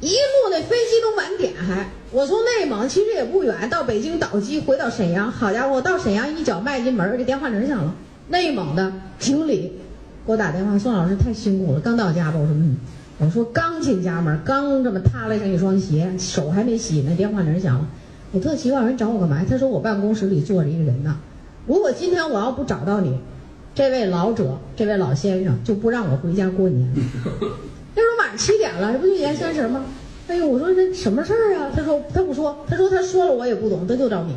[0.00, 5.30] 一路那飞机都晚点，还我从内蒙其实也不远，到北京倒机回到沈阳。
[5.30, 7.94] 好家伙，到沈阳一脚迈进门，这电话铃响了。
[8.26, 9.78] 内蒙的经理
[10.26, 12.38] 给我打电话，宋老师太辛苦了，刚到家吧？
[12.38, 12.76] 我说嗯，
[13.18, 17.86] 我说刚进家门，刚这么踏了上一双鞋，手还没洗呢，电话铃响了。
[18.32, 19.44] 我特奇怪，人找我干嘛？
[19.48, 21.16] 他说我办公室里坐着一个人呢。
[21.66, 23.18] 如果今天我要不找到你，
[23.74, 26.88] 这位老者，这位老先生就不让我回家过年。
[27.94, 29.84] 那时候晚上七点了，这不就年三十吗？
[30.28, 31.70] 哎呦，我说这什么事儿啊？
[31.74, 34.36] 他说他不说，他说他说了我也不懂，他就找你。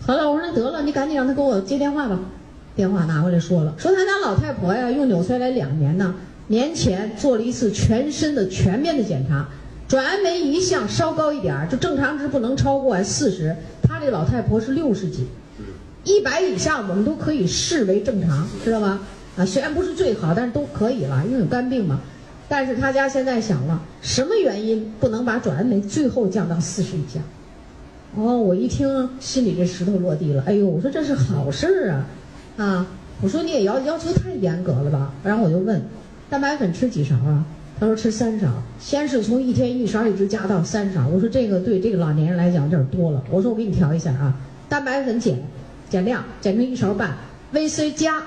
[0.00, 2.20] 好了，我说那得了，你赶紧让他给我接电话吧。
[2.76, 6.14] 电话拿过来说了，说他家老太婆呀用纽崔莱两年呢，
[6.48, 9.48] 年前做了一次全身的全面的检查，
[9.86, 13.54] 转氨酶一项稍高一点儿，就正常值不能超过四十。
[13.82, 15.26] 他这老太婆是六十几，
[16.04, 19.00] 一百以上我们都可以视为正常，知道吗？
[19.36, 22.00] 啊，虽然不是最好，但是都可以了，因为有肝病嘛。
[22.48, 27.20] 但是他家现在想了，什么原因不能把转氨酶最后降到四十以下？
[28.16, 30.42] 哦，我一听心里这石头落地了。
[30.46, 32.06] 哎呦，我说这是好事儿啊！
[32.56, 32.86] 啊，
[33.20, 35.12] 我说你也要要求太严格了吧？
[35.24, 35.82] 然后我就问，
[36.30, 37.44] 蛋白粉吃几勺啊？
[37.84, 38.46] 他说吃三勺，
[38.80, 41.06] 先是从一天一勺一直加到三勺。
[41.06, 43.22] 我说这个对这个老年人来讲有点多了。
[43.30, 44.34] 我说我给你调一下啊，
[44.70, 45.38] 蛋白粉减
[45.90, 47.14] 减量，减成一勺半
[47.52, 48.22] ，VC 加。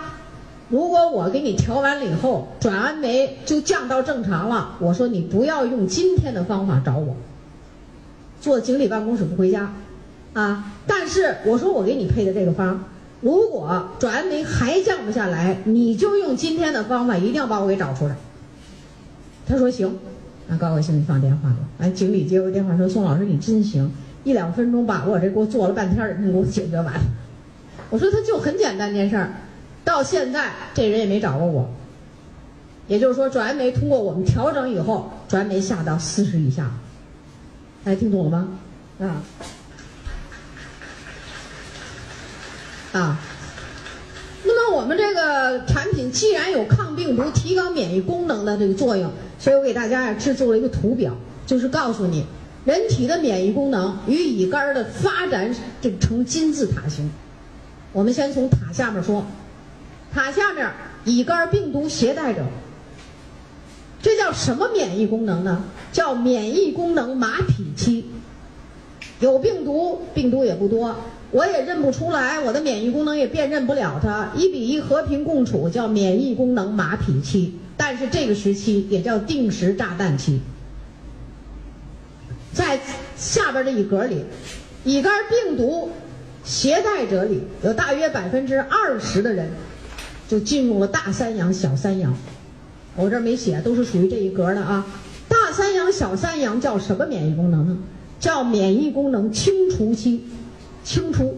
[0.70, 7.16] 如果我给你调完了以后，转氨酶就降到正常了，我说你不要用今天的方法找我，
[8.40, 9.74] 坐经理办公室不回家，
[10.34, 10.72] 啊！
[10.86, 12.84] 但是我说我给你配的这个方，
[13.22, 18.16] 如果转氨酶还降不下来，你就用今天的方法，一定要把我给找出来。
[19.48, 19.98] 他说行，
[20.48, 21.56] 那，高高兴兴放电话了。
[21.78, 23.90] 完，经理接过电话说：“宋老师你真行，
[24.24, 26.94] 一两分钟把我这给我做了半天，你给我解决完。”
[27.90, 29.32] 我说他就很简单件事儿。
[29.86, 31.70] 到现在这人也没找过我，
[32.88, 36.70] 也就是说转氨酶通过我们调整以后，转氨酶下到四十以下，
[37.86, 38.50] 大家听懂了吗？
[39.00, 39.24] 啊
[42.92, 43.20] 啊，
[44.72, 51.14] 我们这个产品既然有抗病毒、提高免疫功能的这个作用，所以我给大家呀制作了一个图表，
[51.46, 52.26] 就是告诉你
[52.66, 57.10] 人体的免疫功能与乙肝的发展这成金字塔形。
[57.94, 59.26] 我们先从塔下面说，
[60.14, 60.70] 塔下面
[61.06, 62.44] 乙肝病毒携带者，
[64.02, 65.64] 这叫什么免疫功能呢？
[65.92, 68.06] 叫免疫功能马匹期。
[69.20, 70.96] 有病毒，病毒也不多，
[71.32, 77.54] 我也认不出来，我的免疫功能也辨认不了它，一比一和平共处，叫免疫功能马匹期。
[77.76, 80.40] 但是这个时期也叫定时炸弹期。
[82.54, 82.80] 在
[83.18, 84.24] 下边这一格里，
[84.84, 85.90] 乙肝病毒
[86.44, 89.50] 携带者里有大约百分之二十的人
[90.28, 92.16] 就进入了大三阳、小三阳。
[92.96, 94.86] 我这没写，都是属于这一格的啊。
[95.28, 97.78] 大三阳、小三阳叫什么免疫功能呢？
[98.20, 100.24] 叫免疫功能清除期，
[100.88, 101.38] 清除，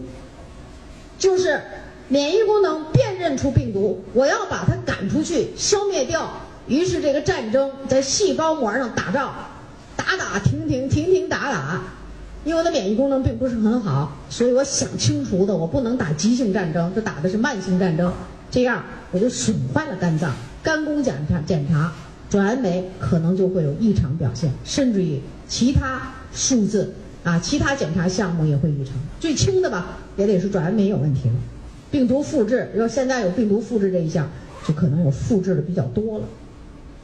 [1.18, 1.60] 就是
[2.06, 6.30] 免疫功能辨认出病毒，我要把它赶出去，消灭掉。
[6.68, 9.34] 于是这个战争在细胞膜上打仗，
[9.96, 11.82] 打打停停，停停打打。
[12.44, 18.12] 因为我的免疫功能并不是很好，所以我想清除的，我不能打急性战争，这打的是慢性战争。
[18.52, 20.32] 这样我就损坏了肝脏，
[20.62, 21.92] 肝功检查检查
[22.30, 26.00] 转氨酶可能就会有异常表现，甚至于其他。
[26.32, 28.94] 数字啊，其他检查项目也会异常。
[29.18, 31.34] 最轻的吧，也得是转氨酶有问题了。
[31.90, 34.30] 病毒复制，要现在有病毒复制这一项，
[34.66, 36.24] 就可能有复制的比较多了。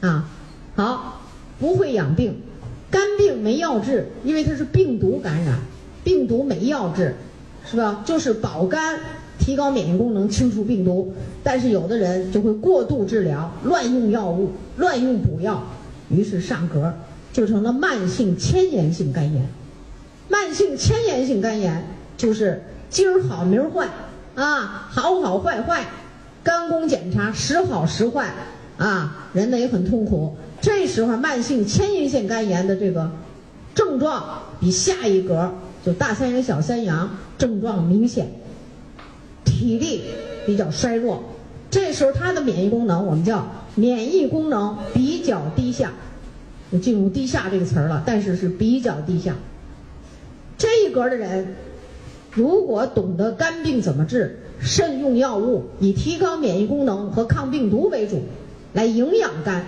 [0.01, 0.29] 啊，
[0.75, 1.21] 好，
[1.59, 2.41] 不会养病，
[2.89, 5.59] 肝病没药治，因为它是病毒感染，
[6.03, 7.13] 病毒没药治，
[7.69, 8.03] 是吧？
[8.03, 8.99] 就是保肝，
[9.37, 11.13] 提高免疫功能，清除病毒。
[11.43, 15.63] 但是有的人就会过度治疗，乱用药物，乱用补药，
[16.09, 16.91] 于是上格。
[17.33, 19.47] 就成了慢性迁延性肝炎，
[20.29, 21.87] 慢性迁延性肝炎
[22.17, 23.87] 就是今儿好明儿坏，
[24.35, 25.85] 啊，好好坏坏，
[26.43, 28.33] 肝功检查时好时坏，
[28.77, 30.35] 啊，人呢也很痛苦。
[30.59, 33.11] 这时候慢性迁延性肝炎的这个
[33.75, 35.53] 症状比下一格
[35.85, 38.27] 就大三阳小三阳症状明显，
[39.45, 40.03] 体力
[40.45, 41.23] 比较衰弱，
[41.69, 45.91] 这时候他的免疫功能我们叫免疫功能比较低下。
[46.69, 49.33] 就进入低下这个词儿了，但是是比较低下。
[50.67, 51.55] 这一格的人，
[52.33, 58.21] 如果懂得肝病怎么治，慎用药物，以提高免疫功能和抗病毒为主，
[58.73, 59.65] 来营养肝，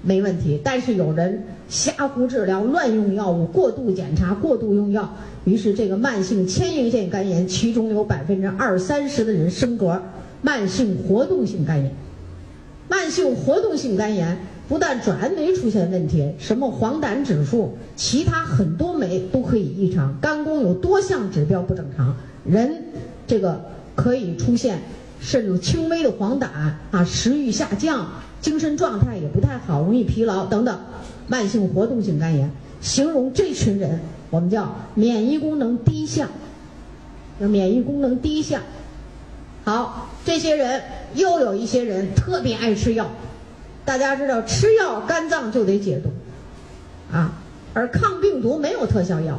[0.00, 0.58] 没问题。
[0.64, 10.00] 但是有人瞎胡治疗，乱用药物，过度检查，过度用药，于是这个慢性迁延性肝炎，其中有百分之二三十的人升格
[10.40, 11.94] 慢性活动性肝炎，
[12.88, 14.38] 慢性活动性肝炎。
[14.66, 22.84] 不但转氨酶出现问题，什么黄疸指数，其他很多酶都可以异常，肝功有多项指标不正常，人
[23.26, 23.60] 这个
[23.94, 24.80] 可以出现
[25.20, 26.46] 甚至轻微的黄疸
[26.90, 28.08] 啊，食欲下降，
[28.40, 30.78] 精神状态也不太好，容易疲劳等等，
[31.26, 32.50] 慢性活动性肝炎，
[32.80, 34.00] 形容这群人
[34.30, 36.28] 我们叫免疫功能低下，
[37.38, 38.62] 叫免疫功能低下。
[39.62, 40.80] 好，这些人
[41.14, 43.10] 又有一些人特别爱吃药。
[43.84, 46.08] 大家知道吃药肝脏就得解毒，
[47.14, 47.32] 啊，
[47.74, 49.38] 而抗病毒没有特效药，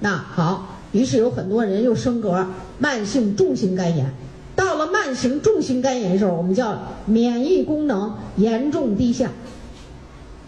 [0.00, 2.46] 那好，于是有很多人又升格
[2.78, 4.10] 慢性重型肝炎，
[4.56, 9.30] 到了慢性重型肝炎时候，我们叫免疫功能严重低下，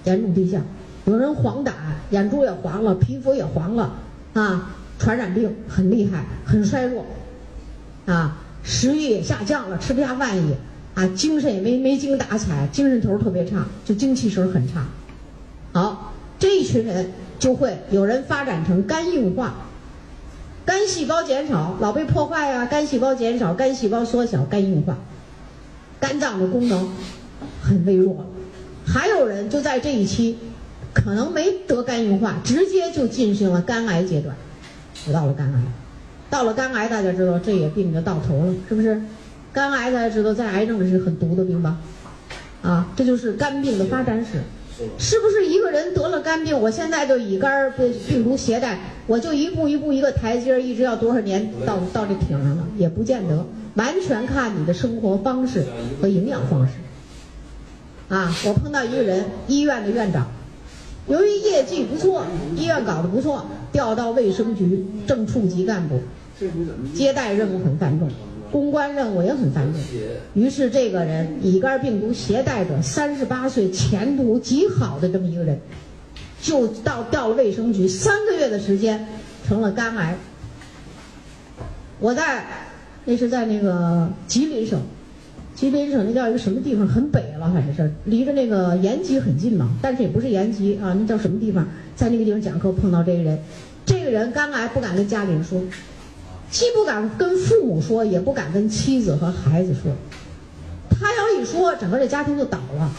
[0.04, 0.62] 严重低下，
[1.04, 1.70] 有人黄疸，
[2.10, 3.92] 眼珠也黄了，皮肤也黄了，
[4.32, 7.04] 啊，传染病很厉害，很衰弱，
[8.06, 10.56] 啊，食欲也下降了，吃不下饭也。
[10.94, 14.86] 啊，精神也没没精打采，精神头特别差，就精气神很差。
[15.72, 19.54] 好，这一群人就会有人发展成肝硬化，
[20.64, 24.96] 肝细胞减少，老被破坏啊，肝细胞减少，肝细胞缩小，肝硬化，
[25.98, 26.88] 肝脏的功能
[27.60, 28.24] 很微弱。
[28.86, 30.38] 还有人就在这一期，
[30.92, 34.36] 可能没得肝硬化，直接就进行了肝癌阶段，
[35.04, 35.60] 就到了肝癌。
[36.30, 39.02] 到了肝癌，大家知道这也病就到头了，是不是？
[39.54, 41.78] 肝癌大家知道，在癌症里是很毒的病吧？
[42.60, 44.40] 啊，这就是肝病的发展史。
[44.98, 52.66] 是不是一个人得了肝病，我现在就乙肝被病毒携带，我就一步一步一个台阶，一直要多少年到到这顶上了？
[52.76, 55.64] 也不见得，完全看你的生活方式
[56.02, 56.72] 和营养方式。
[58.08, 60.26] 啊，我碰到一个人，医院的院长，
[61.06, 62.26] 由于业绩不错，
[62.56, 66.02] 医院搞得不错，调到卫生局正处级干部，
[66.92, 68.10] 接待任务很繁重。
[68.50, 69.80] 公关任务也很繁重，
[70.34, 75.58] 于是这个人乙肝病毒携带者，三十八岁，前途极好的这么一个人，
[76.40, 79.06] 就到调了卫生局，三个月的时间
[79.46, 80.16] 成了肝癌。
[82.00, 82.44] 我在
[83.04, 84.80] 那是在那个吉林省
[85.54, 91.66] 吉林省那叫一个什么地方，很北了，反正是离着那个延吉很近嘛，但是也不是延吉啊，那叫什么地方？
[91.94, 93.38] 在那个地方讲课碰到这个人，
[93.86, 95.62] 这个人肝癌不敢跟家里人说，
[96.54, 99.90] 既不敢跟父母说，也不敢跟妻子和孩子说，
[100.88, 102.92] 他要一说，整个这家庭就倒了。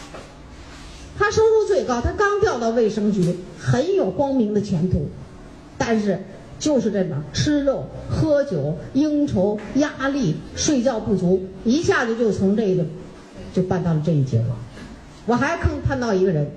[1.18, 5.08] 他收入最高，他刚调到卫生局，很有光明的前途，
[5.78, 6.20] 但是。
[6.58, 12.82] 就是这么吃肉、喝酒、应酬、压力、睡觉不足，一下子就从这个
[13.52, 14.56] 就办到了这一节了。
[15.26, 16.50] 我还碰碰到一个人，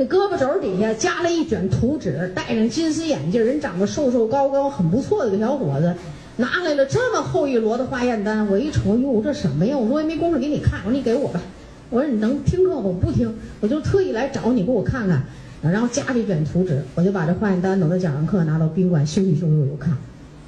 [0.00, 5.94] 那胳膊肘底下夹了一卷图纸，戴上金丝眼镜，人长得瘦瘦高高，很不错的个小伙子，
[6.36, 8.48] 拿来了这么厚一摞的化验单。
[8.48, 9.76] 我一瞅，哟，这什么呀？
[9.76, 11.42] 我说我也没工夫给你看，我说你给我吧。
[11.90, 12.80] 我说你能听课吗？
[12.82, 15.22] 我不听，我就特意来找你，给我看看。
[15.60, 19.94] 然后夹了一卷图纸，我就把这化验单等他讲完课拿到宾馆休息休息，我就看，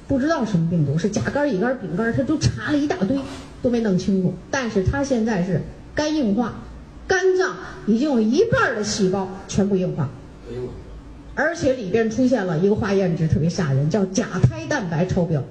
[0.07, 3.15] 不知道什么病毒，是甲肝、乙肝、丙肝，他都查了一大堆，
[3.61, 4.33] 都没弄清楚。
[4.49, 5.61] 但是他现在是
[5.93, 6.55] 肝硬化，
[7.07, 10.09] 肝脏已经有一半的细胞全部硬化，
[11.35, 15.43] 而且里边出现了一个化验值特别吓人，叫甲胎蛋白超标。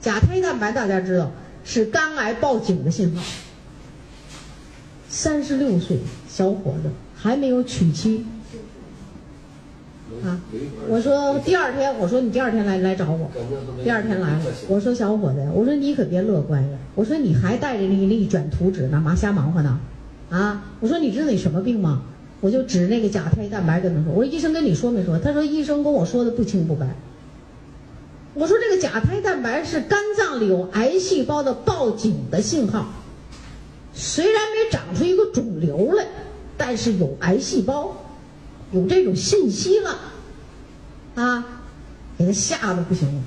[0.00, 1.30] 甲胎蛋白大家知道
[1.64, 3.22] 是肝癌报警的信号。
[5.08, 5.98] 三十六岁
[6.28, 8.24] 小伙子还没有娶妻。
[10.24, 10.38] 啊！
[10.88, 13.30] 我说第二天，我说你第二天来来找我，
[13.82, 14.44] 第二天来了。
[14.68, 16.78] 我说小伙子，我说你可别乐观呀。
[16.94, 19.80] 我说你还带着那那一卷图纸呢，忙瞎忙活呢，
[20.32, 20.64] 啊！
[20.80, 22.02] 我说你知道你什么病吗？
[22.40, 24.12] 我就指那个甲胎蛋白跟他说。
[24.12, 25.18] 我说医生跟你说没说？
[25.18, 26.96] 他说医生跟我说的不清不白。
[28.34, 32.86] 我说这个甲胎蛋白是肝脏里有癌细胞的报警的信号，
[33.92, 36.06] 虽然没长出一个肿瘤来，
[36.56, 37.94] 但是有癌细胞，
[38.72, 39.98] 有这种信息了。
[41.14, 41.44] 啊，
[42.16, 43.20] 给他吓得不行了。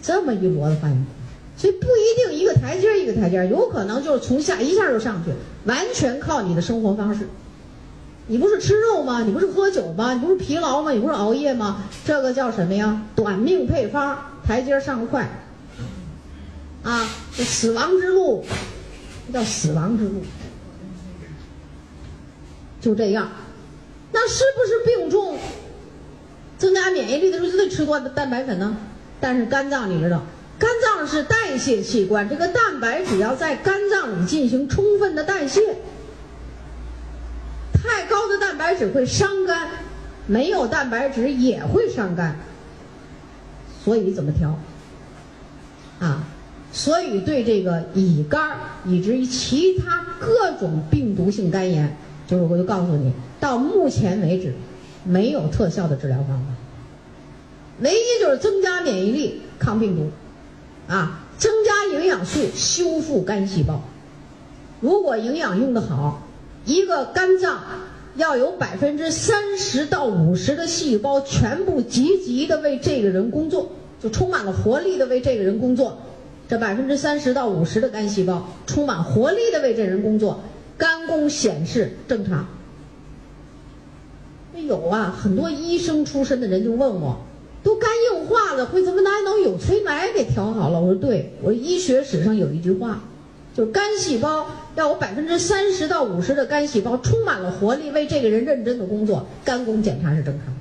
[0.00, 1.06] 这么一摞子化验
[1.62, 5.30] 所以不一定一个台阶一个台阶有可能就是从下一下就上去，
[5.64, 7.28] 完全靠你的生活方式。
[8.26, 9.22] 你不是吃肉吗？
[9.22, 10.12] 你不是喝酒吗？
[10.12, 10.90] 你不是疲劳吗？
[10.90, 11.84] 你不是熬夜吗？
[12.04, 13.04] 这个叫什么呀？
[13.14, 15.30] 短命配方，台阶上快。
[16.82, 18.44] 啊，这死亡之路，
[19.32, 20.20] 叫死亡之路。
[22.80, 23.30] 就这样，
[24.10, 25.38] 那是不是病重？
[26.58, 28.76] 增加免疫力的时候就得吃多蛋白粉呢，
[29.20, 30.24] 但是肝脏你知道，
[30.62, 35.60] 肝脏是代谢器官，这个蛋白质要在肝脏里进行充分的代谢，
[37.72, 39.68] 太高的蛋白质会伤肝，
[40.28, 42.36] 没有蛋白质也会伤肝，
[43.84, 44.56] 所以怎么调？
[45.98, 46.22] 啊，
[46.70, 51.96] 所以对这个乙肝以至于其他各种病毒性肝炎，
[52.28, 54.54] 就是我就告诉你，到目前为止。
[55.04, 56.44] 没有特效的治疗方法，
[57.80, 60.08] 唯一就是增加免疫力抗病毒，
[60.88, 63.82] 啊，增加营养素修复肝细胞。
[64.80, 66.22] 如果营养用的好，
[66.64, 67.60] 一个肝脏
[68.16, 73.70] 要有百分之三十到五十的细胞全部积极的为这个人工作，
[74.02, 75.98] 就充满了活力的为这个人工作。
[76.48, 80.40] 这百分之三十到五十的肝细胞充满活力的为这人工作，
[80.76, 82.46] 肝功显示正常。
[84.66, 87.20] 有啊，很多医生出身的人就问我，
[87.62, 90.80] 都肝硬化了，会怎么哪能有催奶给调好了？
[90.80, 93.00] 我说对，我医学史上有一句话，
[93.56, 100.52] 就是肝细胞要有百分之三十到五十的肝细胞充满了活力，为这个人认真的工作，肝功检查是正常。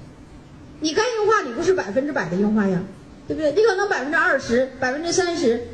[0.79, 2.81] 你肝硬化，你不是百分之百的硬化呀，
[3.27, 3.51] 对不对？
[3.53, 5.67] 你可能百分之二十、百分之三十，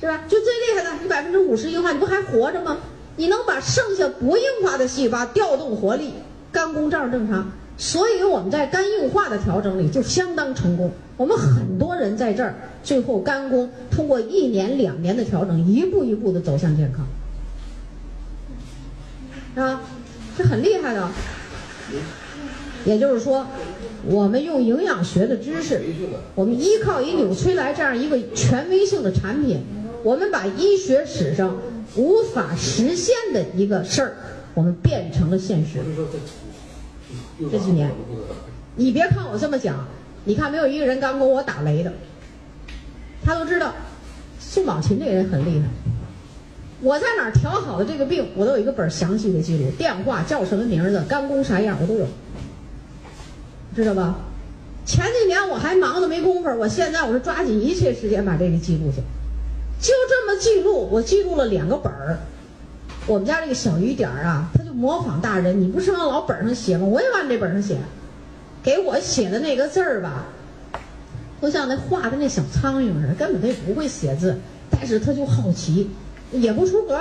[0.00, 0.24] 是吧？
[0.28, 2.78] 就最厉害的，你百分之五十硬化，你不还活着吗？
[3.16, 6.12] 你能把剩下不硬化的细胞调动活力，
[6.52, 7.50] 肝功照样正常。
[7.78, 10.90] 所以我们在肝硬化的调整里就相当成功。
[11.16, 17.06] 我们很多人在这儿，最后肝功通过一年两年的调整，一步一步的走向健康，
[19.64, 19.82] 啊，
[20.36, 21.08] 是很厉害的。
[22.84, 23.46] 也就是说，
[24.04, 25.80] 我们用营养学的知识，
[26.34, 29.60] 我们依靠以纽崔莱这样一个权威性的产品，
[30.02, 31.58] 我们把医学史上
[31.96, 34.16] 无法实现的一个事儿，
[34.54, 35.80] 我们变成了现实。
[37.38, 37.90] 这几年，
[38.76, 39.86] 你别看我这么讲，
[40.24, 41.92] 你看没有一个人敢跟我打雷的。
[43.24, 43.74] 他都知道，
[44.38, 45.66] 宋宝琴这个人很厉害。
[46.80, 52.06] 我在哪儿调好的这个病，我都有一个本详细的记录，电话叫什么名字，肝功啥样，我都有，
[53.74, 54.16] 知道吧？
[54.84, 59.02] 前几年我还忙的没工夫，我现在我是抓紧一切时间把这个记录下，
[59.80, 62.18] 就这么记录，我记录了两个本儿。
[63.06, 65.60] 我们家这个小雨点儿啊，他就模仿大人。
[65.60, 66.84] 你不是往老本上写吗？
[66.86, 67.78] 我也往这本上写。
[68.62, 70.26] 给我写的那个字儿吧，
[71.40, 74.36] 都像那画的那小苍蝇似的，根本他也不会写字。
[74.68, 75.88] 但是他就好奇，
[76.32, 77.00] 也不出格，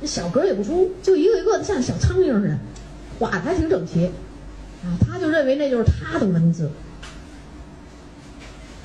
[0.00, 2.58] 那小格也不出，就一个一个的像小苍蝇似的，
[3.18, 4.06] 画的还挺整齐，
[4.82, 6.70] 啊，他就认为那就是他的文字。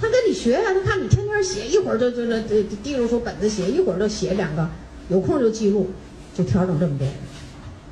[0.01, 4.69] 他跟你学呀、他看你天天写，一会儿就就那这提溜出本子写，一会儿就写两个，
[5.07, 5.89] 有空就记录，
[6.33, 7.07] 就调整这么多。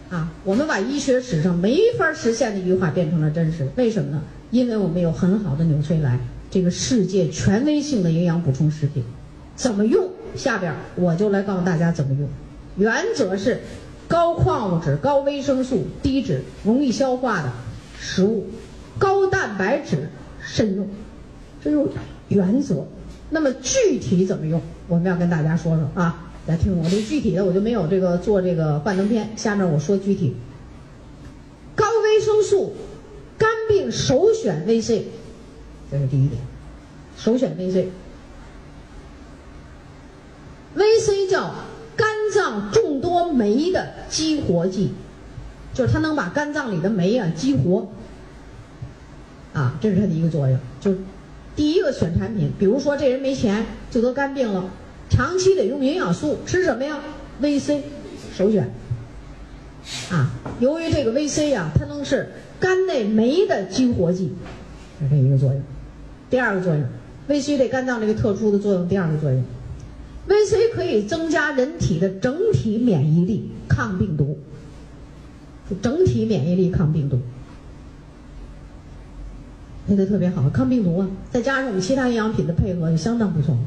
[0.10, 4.22] 啊，我们把医学史上没法实现的一句话变成了真实，为什么呢？
[4.52, 6.18] 因为我们有很好的纽崔莱
[6.50, 9.04] 这个世界权威性的营养补充食品，
[9.58, 10.10] 怎么用？
[10.34, 12.30] 下边我就来告诉大家怎么用。
[12.78, 13.60] 原则是
[14.08, 17.52] 高矿物质、高维生素、低脂、容易消化的
[18.00, 18.46] 食物，
[18.98, 20.10] 高蛋白质
[20.42, 20.88] 慎用，
[21.62, 21.90] 这就是
[22.30, 22.86] 原则。
[23.30, 26.24] 那么具体怎么用，我们要跟大家说说啊。
[26.48, 29.30] 来听我这具体的，我就没有这个做这个幻灯片。
[29.36, 30.36] 下面我说具体。
[31.76, 32.74] 高维生素，
[33.38, 35.04] 肝病首选 VC，
[35.92, 36.42] 这是第一点，
[37.18, 37.88] 首选 VC。
[40.76, 41.54] VC 叫
[41.96, 44.94] 肝脏众多酶的激活剂，
[45.74, 47.90] 就是它能把肝脏里的酶啊激活。
[49.54, 50.58] 啊，这是它的一个作用。
[50.80, 51.00] 就是
[51.56, 54.70] 第一个选产品，比如说这人没钱就得肝病了。
[55.10, 57.00] 长期得用营养素，吃什么呀
[57.42, 57.82] ？VC
[58.36, 58.70] 首选。
[60.12, 62.30] 啊，由于这个 VC 呀、它能是
[62.60, 64.34] 肝内酶的激活剂，
[65.00, 65.62] 是这一个作用。
[66.30, 66.84] 第二个作用
[67.30, 69.44] ，VC 对肝脏这个特殊的作用，第二个作用
[70.28, 74.38] ，VC 可以增加人体的整体免疫力，抗病毒。
[75.82, 77.20] 整体免疫力抗病毒，
[79.86, 83.58] 配的特别好，抗病毒啊，再加上我们其他营养品的配合，也相当不错。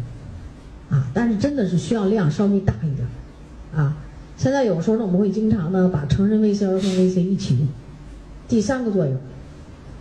[0.91, 3.07] 啊，但是真的是需要量稍微大一点，
[3.74, 3.97] 啊，
[4.36, 7.68] 现在有时候呢，我们会经常呢把成人 VC、儿童 VC 一起用。
[8.49, 9.16] 第三个作用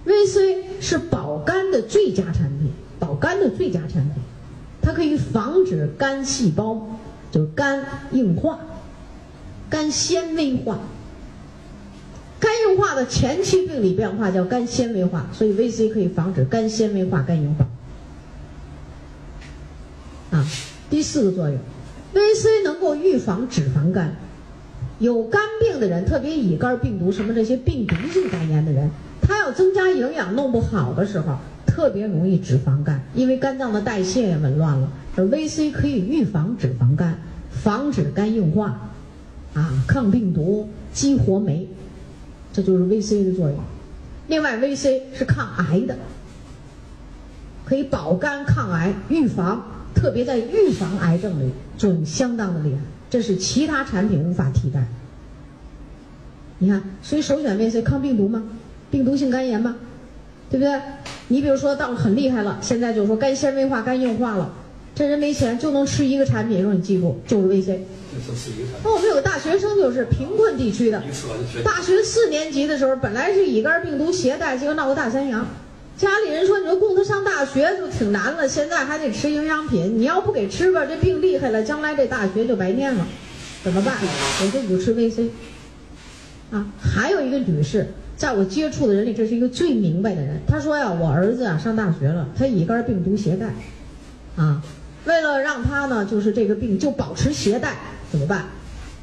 [0.08, 4.14] ，VC 是保肝的最佳产品，保肝的最佳产品，
[4.82, 6.88] 它可以防止肝细胞
[7.30, 8.60] 就是肝硬化、
[9.70, 10.80] 肝纤维化。
[12.40, 17.68] 肝硬化的前期病理变化叫肝纤维化，所以 VC 可以防止肝纤维化、肝硬化。
[20.32, 20.48] 啊。
[20.90, 21.58] 第四个作用
[22.14, 24.16] ，VC 能够预防脂肪肝。
[24.98, 28.90] 有肝病的人，特别乙肝病毒什么这些病毒性肝炎的人，
[29.22, 34.92] 他要增加营养弄不好的时候，特别容易脂肪肝，因为肝脏的代谢也紊乱了。
[35.16, 37.18] 而 VC 可以预防脂肪肝，
[37.50, 38.92] 防止肝硬化，
[39.54, 41.68] 啊，抗病毒，激活酶，
[42.52, 43.58] 这就是 VC 的作用。
[44.28, 45.98] 另外，VC 是抗癌的，
[47.64, 49.64] 可以保肝抗癌，预防。
[49.94, 54.88] 特别在预防癌症里作用相当的厉害，这是其他产品无法替代。
[56.60, 58.44] 你看，所以首选 VC 抗病毒吗？
[58.92, 59.76] 病毒性肝炎吗？
[60.50, 60.80] 对不对？
[61.28, 64.52] 你比如说到了很厉害了，现在就是说肝纤维化、肝硬化了，
[64.96, 67.80] 这人没钱就能吃一个产品，说你记住就是 VC。
[68.84, 71.04] 那我们有个大学生就是贫困地区的，
[71.64, 75.46] 大学四年级的时候本来是乙肝病毒携带，结果闹个大三阳。
[76.00, 80.00] 家里人说：“你说供他上大学就挺难了，现在还得吃营养品。
[80.00, 83.06] 你要不给吃吧，这病厉害了，将来这大学就白念了，
[83.66, 85.28] 怎么办？”我说：“你就吃 VC。”
[86.56, 87.86] 啊，还有一个女士，
[88.16, 90.39] 在我接触的人里，这是一个最明白的人。
[90.47, 93.54] 她说呀：“我儿子啊上大学了，他乙肝病毒携带，
[94.41, 94.64] 啊，
[95.04, 97.76] 为了让他呢就是这个病就保持携带，
[98.10, 98.45] 怎么办？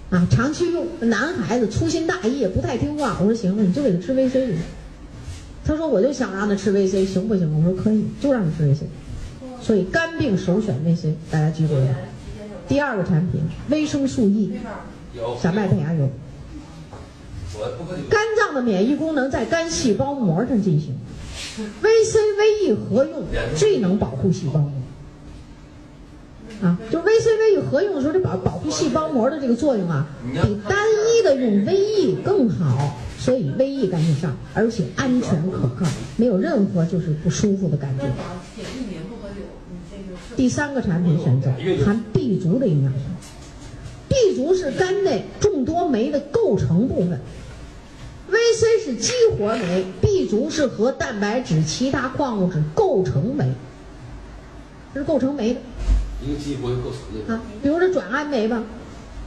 [0.08, 3.18] 啊，长期用，男孩子粗心大意不太听话。
[3.20, 4.46] 我说行了，你就给他吃 VC
[5.66, 8.82] 他说：“我就想让他吃 VC，行不行？”我说：“可以，就让他吃 VC。”
[9.60, 11.88] 所以肝病首选 VC，大家记住了。
[12.68, 14.52] 第二个产品维生素 E，
[15.42, 16.08] 小麦胚芽油。
[18.10, 20.94] 肝脏的免疫功能在肝细胞膜上进行
[21.82, 23.24] ，VC、VE 合用
[23.56, 24.72] 最能保护细胞膜。
[26.62, 30.78] 啊，就 VC、VE 合用的时候，这保保护细胞膜的这个作用啊，比单
[31.16, 32.98] 一的用 VE 更好。
[33.18, 35.86] 所以 VE 赶紧上，而且安全可靠，
[36.16, 38.04] 没有任何就是不舒服的感觉。
[40.36, 41.50] 第三个产品选择
[41.84, 42.98] 含 B 族的营养素
[44.08, 47.18] ，B 族是肝内众多酶的构成部分
[48.30, 53.50] ，VC 是激活酶，B 族是和蛋白质、其他矿物质构成酶，
[54.92, 55.60] 这是构成酶的。
[56.22, 58.62] 一个激活就构成的啊，比如说转氨酶吧。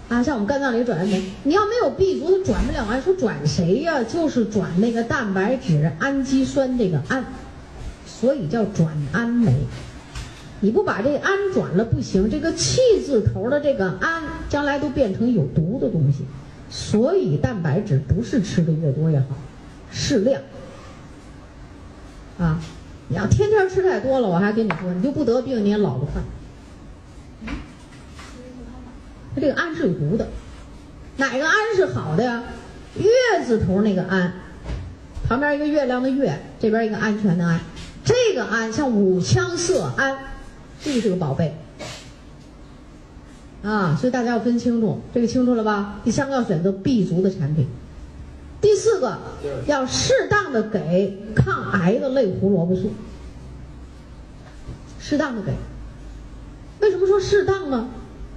[0.10, 2.99] 啊，像我们肝脏里转氨酶，你要没有 B 族，它转不了氨。
[2.99, 4.03] 说转谁呀？
[4.03, 7.24] 就是转那个蛋白质氨基酸这个氨，
[8.07, 9.53] 所以叫转氨酶。
[10.62, 16.26] 你不把这氨转了不行，这个气字头的这个氨将来都变成有毒的东西。
[16.72, 19.28] 所以蛋白质不是吃的越多越好，
[19.91, 20.41] 适量。
[22.39, 22.60] 啊，
[23.10, 26.20] 你要天天吃太多了，我还跟你说，你就不得病，你也老得快。
[29.39, 30.27] 它这个安是有毒的。
[31.15, 32.43] 哪个安是好的呀？
[32.97, 34.33] 月字头那个安，
[35.27, 37.59] 旁边一个月亮的月，这边一个安全的安。
[38.03, 40.17] 这个安像五羟色胺，
[40.81, 41.55] 这个是个宝贝
[43.63, 45.99] 啊，所以大家要分清楚，这个清楚了吧？
[46.03, 47.67] 第三个要选择 B 族的产品，
[48.59, 49.17] 第四个
[49.67, 52.91] 要适当的给抗癌的类胡萝卜素，
[54.99, 55.53] 适当的给。
[56.81, 57.89] 为什么说适当呢？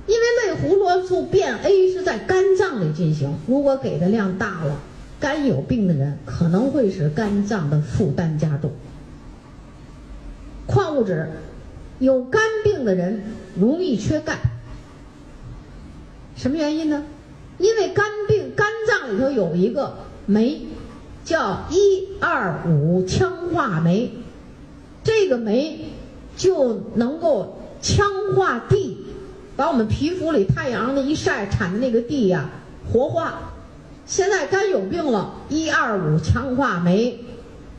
[0.06, 4.80] 因为类胡萝卜素变 A 是在肝脏里进行，如果给的量大了，
[5.20, 8.72] 肝有病的人可能会使肝脏的负担加重。
[10.66, 11.28] 矿物质，
[11.98, 13.22] 有肝病的人
[13.58, 14.38] 容易缺钙。
[16.34, 17.04] 什么原因呢？
[17.58, 19.94] 因为肝病，肝脏里头有一个
[20.26, 20.62] 酶，
[21.24, 24.10] 叫一二五羟化酶，
[25.04, 25.78] 这个酶
[26.36, 29.06] 就能够羟化地，
[29.62, 32.50] 把我们皮肤里太阳的一晒产的那个地呀
[32.92, 33.52] 活化。
[34.04, 37.16] 现在肝有病了，一二五羟化酶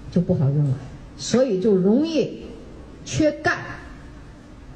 [0.10, 0.78] 就不好用了，
[1.18, 2.44] 所以就容易。
[3.04, 3.66] 缺钙，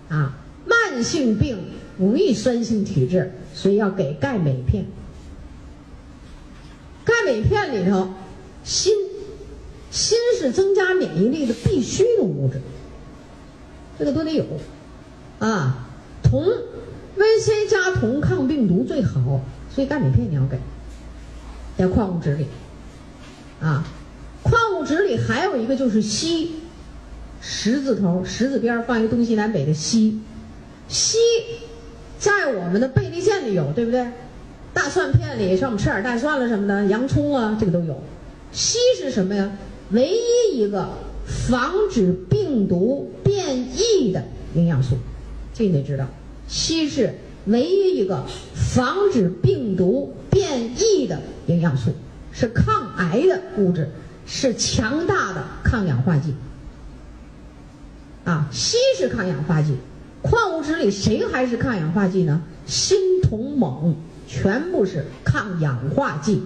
[0.09, 0.33] 啊，
[0.65, 1.57] 慢性病
[1.97, 4.83] 容易酸性体质，所以要给钙镁片。
[7.05, 8.09] 钙镁片里头，
[8.65, 8.91] 锌，
[9.89, 12.59] 锌是增加免疫力的必须的物质，
[13.97, 14.43] 这个都得有，
[15.39, 15.87] 啊，
[16.21, 16.43] 铜
[17.17, 19.41] ，VC 加铜抗病毒最好，
[19.73, 20.57] 所以钙镁片你要给，
[21.77, 22.45] 在矿物质里，
[23.59, 23.83] 啊，
[24.43, 26.49] 矿物质里还有一个就是硒。
[27.39, 30.19] 十字头，十字边放一个东西南北的硒，
[30.89, 31.17] 硒
[32.17, 34.07] 在我们的贝利健里有，对不对？
[34.73, 38.01] 大蒜片里，像我们吃点大蒜了什么的，洋葱啊，这个都有。
[38.51, 39.51] 硒是什么呀？
[39.91, 40.89] 唯一一个
[41.25, 44.23] 防止病毒变异的
[44.55, 44.97] 营养素，
[45.53, 46.07] 这你得知道。
[46.47, 51.91] 硒是唯一一个防止病毒变异的营养素，
[52.31, 53.89] 是抗癌的物质，
[54.25, 56.33] 是强大的抗氧化剂。
[58.23, 59.75] 啊，硒是抗氧化剂，
[60.21, 62.41] 矿物质里谁还是抗氧化剂呢？
[62.65, 63.95] 锌、铜、锰
[64.27, 66.43] 全部是抗氧化剂，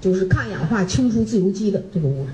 [0.00, 2.32] 就是抗氧化清除自由基的这个物质。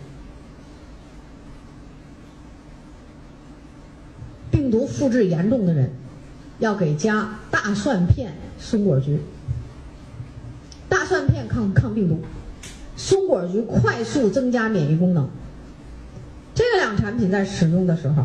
[4.51, 5.93] 病毒复制严重的人，
[6.59, 9.21] 要给加大蒜片、松果菊。
[10.89, 12.21] 大蒜片抗抗病毒，
[12.97, 15.29] 松果菊快速增加免疫功能。
[16.55, 18.25] 这两个产品在使用的时候。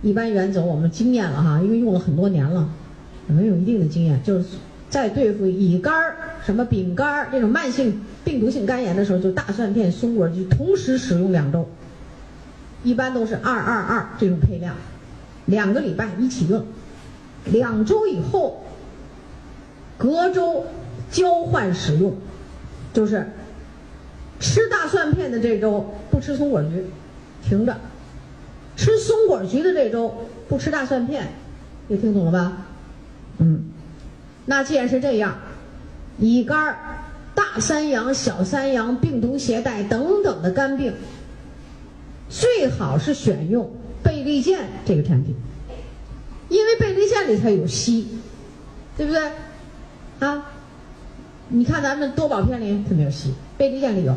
[0.00, 2.68] 一般原则我们经验了哈，因为用了很多年了，
[3.26, 4.44] 我们有一定的经验，就是
[4.88, 6.16] 在对付乙肝儿、
[6.46, 11.68] 什么丙肝儿这种慢性病毒性肝炎的时候，就大蒜片、松果菊同时使用两周，
[12.84, 14.76] 一般都是二二二这种配量，
[15.46, 16.64] 两个礼拜一起用，
[17.52, 18.64] 两周以后
[19.96, 20.66] 隔周
[21.10, 22.14] 交换使用，
[22.92, 23.28] 就是
[24.38, 26.84] 吃大蒜片的这周不吃松果菊，
[27.42, 27.76] 停着。
[28.76, 30.14] 吃松果菊的这周
[30.48, 31.26] 不吃大蒜片，
[31.88, 32.66] 你听懂了吧？
[33.38, 33.64] 嗯，
[34.46, 35.36] 那既然是这样，
[36.18, 36.76] 乙肝、
[37.34, 40.92] 大三阳、小三阳、病毒携带等等的肝病，
[42.28, 43.68] 最好是选用
[44.02, 45.34] 贝利健这个产品，
[46.48, 48.04] 因为贝利健里头有硒，
[48.96, 49.22] 对不对？
[50.20, 50.46] 啊，
[51.48, 54.14] 你看咱们多宝片里它没有硒，贝利健里有。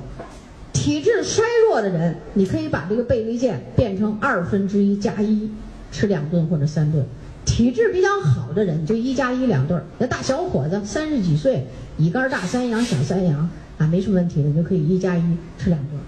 [0.73, 5.51] 体质衰弱的人，你可以把这个贝利健变成二分之一加一，
[5.91, 7.05] 吃两顿或者三顿。
[7.45, 9.83] 体质比较好的人就一加一两顿。
[9.99, 11.67] 那大小伙子三十几岁，
[11.97, 15.21] 乙肝大三阳小三阳啊，没什么问题的，你就可以一加一
[15.57, 15.99] 吃两顿。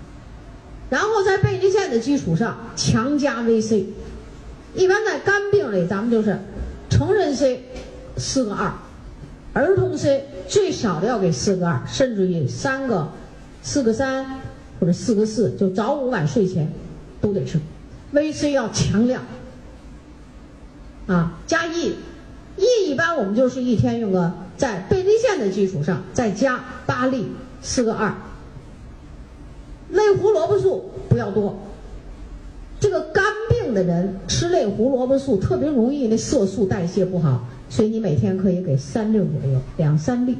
[0.89, 3.83] 然后在贝利健的基础上强加 VC。
[4.75, 6.37] 一般在肝病里，咱们就是
[6.89, 7.63] 成人 C
[8.17, 8.71] 四个二，
[9.53, 13.09] 儿童 C 最少的要给四个二，甚至于三个、
[13.61, 14.41] 四个三。
[14.79, 16.69] 或者四个四，就早午晚睡前
[17.21, 17.57] 都得吃
[18.13, 19.23] ，VC 要强量
[21.07, 28.13] 啊，加 E，E 一般我们就是一天用个在贝利健的基础上再加八粒四个二，
[29.91, 31.57] 类胡萝卜素不要多，
[32.81, 33.23] 这个肝
[33.73, 40.37] 的人吃类胡萝卜素特别容易那色素代谢不好，所以你每天可以给三粒左右，两三粒。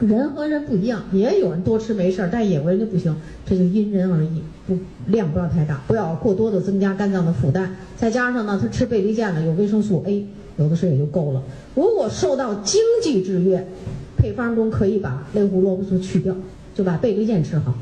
[0.00, 4.78] 人和人不一样，也有人多吃没事儿，但也有人就不行，这就因人而异，不
[5.08, 7.74] 量不要太大，不要过多的增加肝脏的负担。
[7.96, 10.24] 再加上呢，他吃贝利健了，有维生素 A，
[10.56, 11.42] 有的时候也就够了。
[11.74, 13.66] 如果受到经济制约，
[14.16, 16.36] 配方中可以把类胡萝卜素去掉，
[16.76, 17.74] 就把贝利健吃好。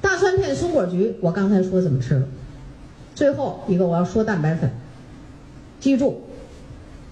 [0.00, 2.26] 大蒜片、松果菊，我刚才说怎么吃了。
[3.14, 4.70] 最后一个我要说蛋白粉，
[5.80, 6.22] 记住，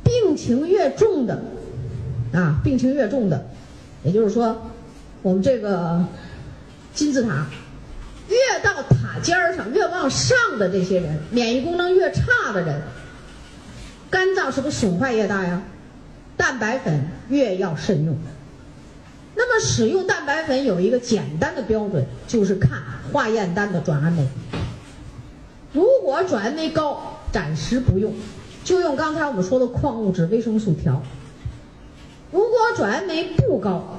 [0.02, 1.40] 病情越重的。
[2.32, 3.44] 啊，病情越重的，
[4.04, 4.70] 也就是说，
[5.20, 6.04] 我们这个
[6.94, 7.46] 金字塔
[8.28, 12.82] 越到塔尖儿上、越往上的这些人，免疫功能越差的人，
[14.08, 15.60] 肝脏是不是损坏越大呀？
[16.36, 18.16] 蛋白粉越要慎用。
[19.34, 22.80] 那么使用蛋白粉有一个简单的标准，就是看
[23.12, 24.24] 化验单的转氨酶。
[25.72, 28.12] 如果转氨酶高，暂时不用，
[28.64, 31.00] 就用刚才我们说的矿物质、维生素条。
[32.32, 33.98] 如果转氨酶不高，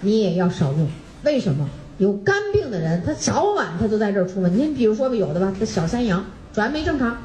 [0.00, 0.88] 你也要少用。
[1.22, 1.68] 为什么？
[1.98, 4.64] 有肝病的人，他早晚他都在这儿出问题。
[4.64, 7.16] 你比如说吧有的吧，他小三阳转氨酶正常，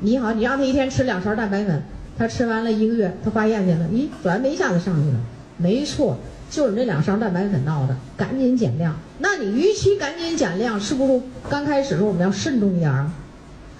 [0.00, 1.82] 你好，你让他一天吃两勺蛋白粉，
[2.18, 5.16] 他吃完了一个月，他化验去了，咦，转氨酶一下子上去了。
[5.56, 6.18] 没错，
[6.50, 8.94] 就是这两勺蛋白粉闹的，赶紧减量。
[9.18, 13.10] 那你与其赶紧减量，是不是刚开始时候我们要慎重一点啊？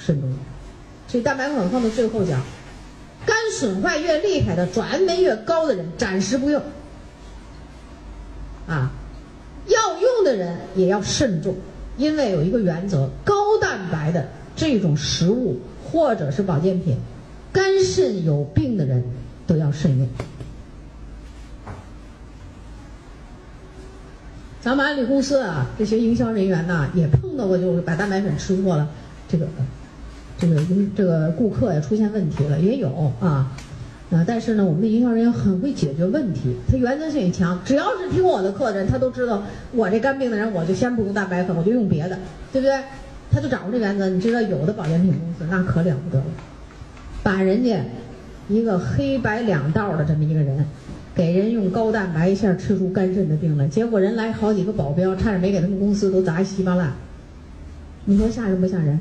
[0.05, 0.31] 慎重。
[1.07, 2.41] 所以蛋白粉放到最后讲，
[3.27, 6.63] 肝损坏越厉害的、转氨酶越高的人，暂时不用。
[8.67, 8.93] 啊，
[9.67, 11.57] 要用的人也要慎重，
[11.97, 16.97] 因为有一个原则：高蛋白的这种食物或者是保健品，
[17.53, 19.03] 肝肾有病的人
[19.47, 20.09] 都要慎用。
[24.61, 28.89] 咱们安利公司啊，这些营销人员呐，也碰到过，就是把蛋白粉吃错了，
[29.29, 29.49] 这个。
[30.41, 30.61] 这个
[30.97, 33.53] 这个顾客也出现问题了，也有啊，
[34.11, 42.19] 啊，但是呢，我们的营销人员很会解决问题，他原则性也强，只要是听我的课的人，他都知道我这肝病的人，我就先不用蛋白粉，我就用别的，
[42.53, 42.81] 对不对？
[43.31, 44.09] 他就掌握这原则。
[44.09, 46.25] 你知道有的保健品公司那可了不得了，
[47.23, 47.79] 把人家
[48.49, 50.65] 一个黑白两道的这么一个人，
[51.15, 56.93] 给人用高蛋白一下吃出肝肾的病来，结果人来好几个保镖，差点没给他们公司都砸稀巴烂。
[58.07, 58.99] 你说吓人不吓人？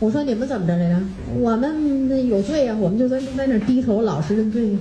[0.00, 1.00] 我说你们怎么着来着？
[1.40, 4.78] 我们有罪呀，我们就在在那低头老实认罪。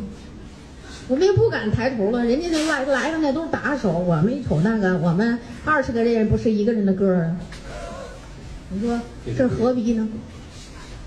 [1.07, 7.35] 我们也不敢抬头了，人家那来来的那都是打手，我们一瞅那个，我们二十个人不是一个人的个儿啊。
[8.69, 8.99] 你说
[9.37, 10.07] 这何必呢？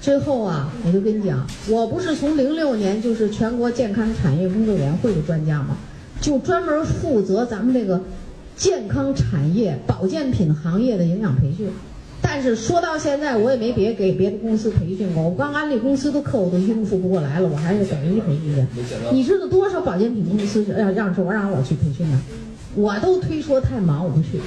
[0.00, 5.76] 最后啊，我就跟你讲，我不是从零六年就是全国健康产业工作委员会的专家吗？
[6.20, 8.00] 就专门负责咱们这个
[8.56, 11.68] 健康产业保健品行业的营养培训。
[12.22, 15.22] 但是说到现在，我也没别给别的公司培训过。
[15.22, 18.66] 我光安利公司的课我都应付不过来了，我还是给人家培训去。
[19.12, 22.20] 你知道多少保健品公司要让说让我去培训呢？
[22.74, 24.40] 我都推说太忙，我不去。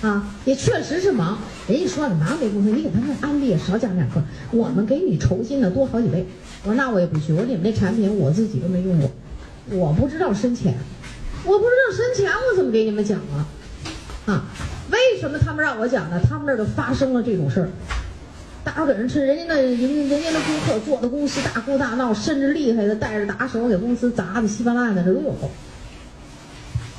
[0.00, 1.38] 啊，也确实是忙。
[1.68, 6.26] 人家说了，忙没公司，你给他们安利少讲点课，我们给你酬金呢多好几倍。
[6.64, 7.32] 我说那我也不去。
[7.32, 9.10] 我说你们这产品我自己都没用过，
[9.70, 10.74] 我不知道深浅，
[11.44, 13.46] 我不知道深浅，我怎么给你们讲啊？
[14.26, 14.44] 啊？
[14.92, 16.20] 为什么他们让我讲呢？
[16.28, 17.68] 他们那儿就发生了这种事儿，
[18.62, 25.34] 大伙给人吃，人家那人人家那顾客做的公司大哭大闹，甚至厉害的带着打手给公司砸的稀巴烂的，这都有。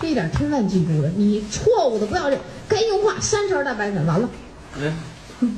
[0.02, 4.30] 这一点千万记住了，你错误的不要认，该用化三勺蛋白粉完了，
[5.40, 5.56] 嗯，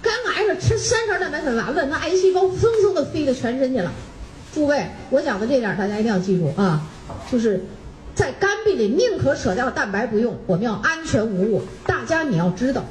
[0.00, 3.90] 肝癌了吃三勺蛋白粉完了，那癌细胞蹭蹭的飞到全身去了。
[4.54, 6.86] 诸位，我讲的这点大家一定要记住啊，
[7.30, 7.64] 就是。
[8.14, 11.62] 在肝病里，宁可舍掉蛋白不用，我们要安全无误。
[11.86, 12.84] 大家你要知道，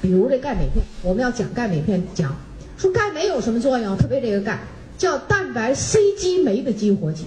[0.00, 2.36] 比如这钙镁片，我们要讲钙镁片，讲
[2.78, 3.96] 说钙镁有什么作用？
[3.96, 4.60] 特别这个钙
[4.96, 7.24] 叫蛋白 C 激酶的激活剂，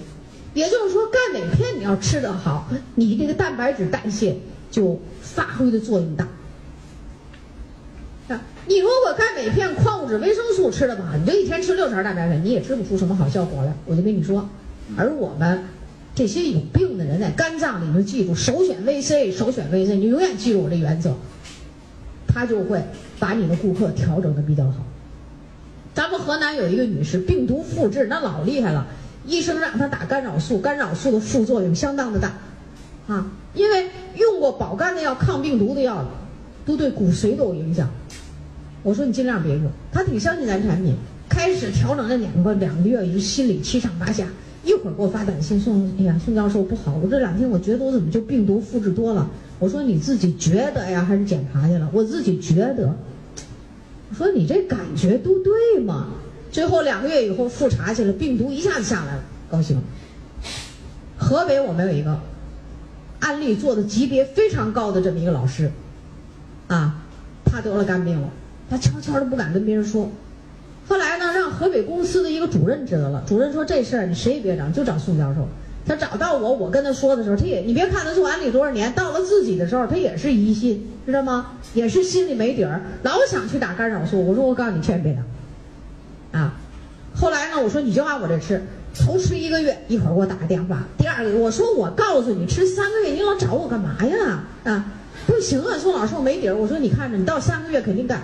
[0.54, 4.36] 也就是说钙镁片你要吃得好，你这个蛋白质代谢
[4.70, 6.26] 就发挥的作用大。
[8.66, 13.74] 你如果钙镁片、矿物质、维生素吃的不好，你就一天吃六勺蛋白粉，你也吃不出什么好效果来。
[13.84, 14.48] 我就跟你说，
[14.96, 15.62] 而我们。
[16.14, 21.12] 这些有病的人在肝脏里头，记住首选 VC，首选 VC，你永远记住我这原则，
[22.28, 22.80] 他就会
[23.18, 24.84] 把你的顾客调整的比较好。
[25.92, 28.86] 咱们河南有一个女士，病毒复制那老厉害了，
[29.26, 32.34] 医生让她打干扰素，干扰素的副作用相当的大，
[33.08, 36.04] 啊，因为用过保肝的药、抗病毒的药，
[36.64, 37.90] 都对骨髓都有影响。
[38.84, 40.94] 我说你尽量别用，她挺相信咱产品，
[41.28, 44.26] 开始调整了两个两个月，也是心里七上八下。
[44.64, 49.28] 一会儿给我发短信，宋，哎呀，宋教授不好，我这两天我觉得我怎么就病毒复制多了？
[49.58, 51.88] 我说你自己觉得呀，还是检查去了？
[51.92, 52.96] 我自己觉得，
[54.10, 56.08] 我说你这感觉都对吗？
[56.50, 59.80] 最后两个月以后复查去了，病毒一下子下来了，高兴。
[61.18, 62.20] 河北我们有一个
[63.20, 65.70] 案例做的级别非常高的这么一个老师，
[66.68, 67.02] 啊，
[67.44, 68.30] 他得了肝病了，
[68.70, 70.10] 他悄悄的不敢跟别人说。
[70.86, 73.22] 后来呢，让河北公司的一个主任知道了。
[73.26, 75.48] 主任说：“这事儿你谁也别找，就找宋教授。”
[75.86, 81.52] 他找到我，我跟他说的时候，他也你别看他做安利多少年，到了自己的时候，他也是疑心，知道吗？
[81.74, 84.26] 也是心里没底儿，老想去打干扰素。
[84.26, 85.22] 我说：“我告诉你，千万别打。”
[86.38, 86.54] 啊，
[87.14, 88.62] 后来呢，我说：“你就按我这吃。”
[88.96, 90.84] 头吃一个月，一会儿给我打个电话。
[90.96, 94.44] 第二个，我说我告诉你，吃三个月，你老找我干嘛呀？
[94.62, 94.84] 啊，
[95.26, 96.54] 不行啊，宋老师，我没底儿。
[96.54, 98.22] 我说你看着，你到三个月肯定干，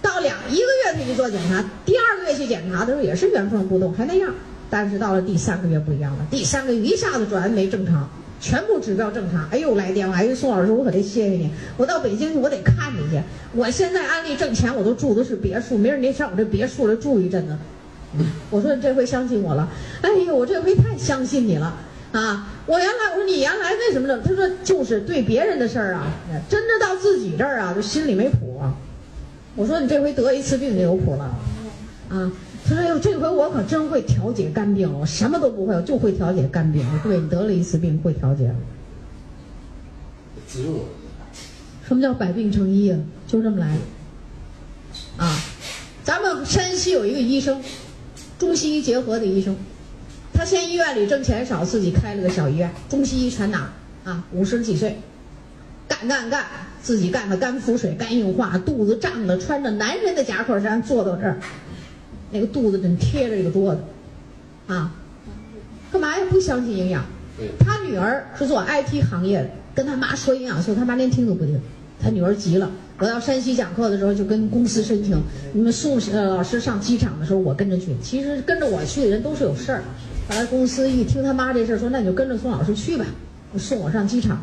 [0.00, 4.32] 到两一个月他去做检查，第二个月去检查的时候也是原封不动，还那样。
[4.70, 8.08] 但是到了第三个月不一样了，第三个月一下子转没正常，
[8.40, 9.48] 全部指标正常。
[9.50, 11.50] 哎呦，来电话，哎，宋老师，我可得谢谢你。
[11.76, 13.22] 我到北京去，我得看你去。
[13.54, 17.56] 我现在安利挣钱，我都住的是别墅，明儿你上我这别墅来住一阵子。
[18.50, 19.68] 我说你这回相信我了，
[20.02, 21.74] 哎呦，我这回太相信你了
[22.12, 22.48] 啊！
[22.66, 24.20] 我原来我说你原来为什么呢？
[24.24, 26.12] 他说就是对别人的事儿啊，
[26.48, 28.72] 真的到自己这儿啊，就心里没谱啊。
[29.58, 31.24] 我说你这回得一次病就有谱了，
[32.08, 32.30] 啊！
[32.64, 36.86] 他说哎呦，这回我可真会调节肝病了，我什么都不会，我就会调节肝病。
[37.02, 38.54] 对你得了一次病会调节了，
[40.46, 40.80] 自用了。
[41.88, 43.00] 什么叫百病成医啊？
[43.26, 43.76] 就这么来
[45.16, 45.36] 啊！
[46.04, 47.60] 咱们山西有一个医生。
[48.38, 49.56] 中西医结合的医生，
[50.32, 53.72] 他嫌医院里挣钱少，自己开了个小医院，中西医全拿
[54.04, 54.24] 啊。
[54.30, 55.00] 五十几岁，
[55.88, 56.46] 干干干，
[56.82, 61.38] 自己干的肝腹水、肝硬化，肚子胀的，穿着男人的夹克衫坐到这儿，
[62.30, 63.80] 那个肚子正贴着这个桌子，
[64.66, 64.92] 啊，
[65.92, 66.24] 干嘛呀？
[66.30, 67.04] 不相信营养。
[67.60, 71.60] 他女儿是做 IT 行业的，跟他妈说营养素，他妈连听都不听。
[72.00, 72.70] 他女儿急了。
[72.98, 75.20] 我到山西讲课的时候，就跟公司申请，
[75.52, 77.94] 你们送呃老师上机场的时候，我跟着去。
[78.02, 79.82] 其实跟着我去的人都是有事儿。
[80.28, 83.04] 后来公司一听他妈这事儿，说那你就跟着宋老师去吧，
[83.56, 84.38] 送我上机场。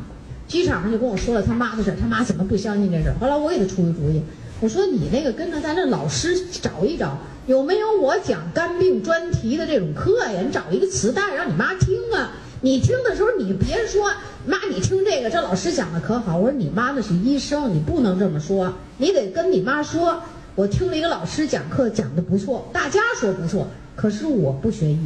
[0.47, 3.15] 机场上就跟我说了他妈的事，他妈怎么不相信这事儿？
[3.19, 4.21] 后来我给他出个主意，
[4.61, 7.17] 我说你那个跟着咱这老师找一找，
[7.47, 10.41] 有没有我讲肝病专题的这种课呀？
[10.45, 12.31] 你找一个磁带让你妈听啊。
[12.61, 14.09] 你听的时候，你别说
[14.45, 16.37] 妈，你听这个，这老师讲的可好。
[16.37, 20.19] 我说你妈那是医生，你不能这么说，你得跟你妈说，
[20.55, 24.99] 我听了一个老师讲课讲的不错，大家说不错，可是我不学医。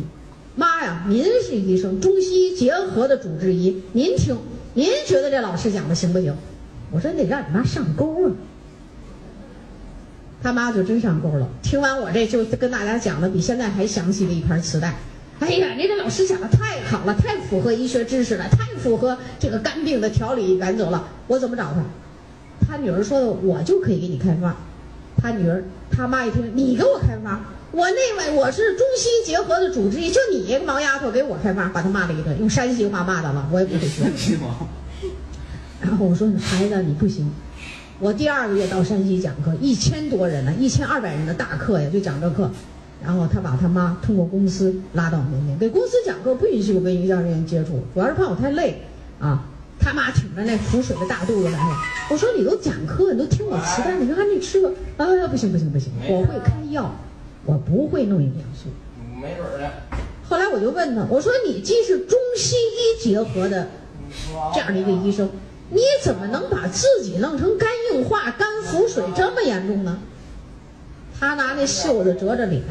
[0.56, 4.38] 妈呀，您是医生，中西医结合的主治医，您听，
[4.80, 6.34] 您觉得这老师讲的行不行？
[6.89, 8.32] 我说你得让你妈上钩啊。
[10.41, 14.95] 他妈就真上钩了，听完我这就跟大家讲的比现在还详细的一盘磁带。
[15.41, 21.09] 哎呀，你这老师讲的太好了，太符合医学知识了，太符合这个肝病的调理原则了。
[21.27, 21.84] 我怎么找他？
[22.65, 24.55] 他女儿说的，我就可以给你开发。
[25.21, 25.61] 他女儿
[25.91, 27.41] 他妈一听，你给我开发，
[27.72, 34.05] 我那位我是中西结合的主治医，就你一个毛丫头给我开骂，把他骂了一顿，用山西话骂他了，我也不会说。
[35.80, 37.32] 然后我说孩子你不行，
[37.99, 42.49] 我第二个月到山西讲课，一千多人呢，一千二百人的大课呀，就讲这课。
[43.01, 48.82] 然后他把他妈通过公司拉到我面前，给公司讲课不允许我跟营销人员接触，主要是怕我太累
[49.20, 49.45] 啊。
[49.80, 51.74] 他妈挺着那浮水的大肚子来了，
[52.11, 54.70] 我说你都讲课，你都听我磁带，你说赶紧吃吧。
[54.97, 56.93] 啊，不行不行不行，我会开药，
[57.50, 58.70] 我不会弄营养素。
[59.20, 59.72] 没准儿的。
[60.28, 63.68] 后来我就问他，我说你既是中西医结合的
[64.54, 65.30] 这样的一个医生，
[65.70, 70.00] 你怎么能把自己弄成肝硬化、肝腹水这么严重呢？
[71.20, 72.62] 他拿那袖子遮着脸。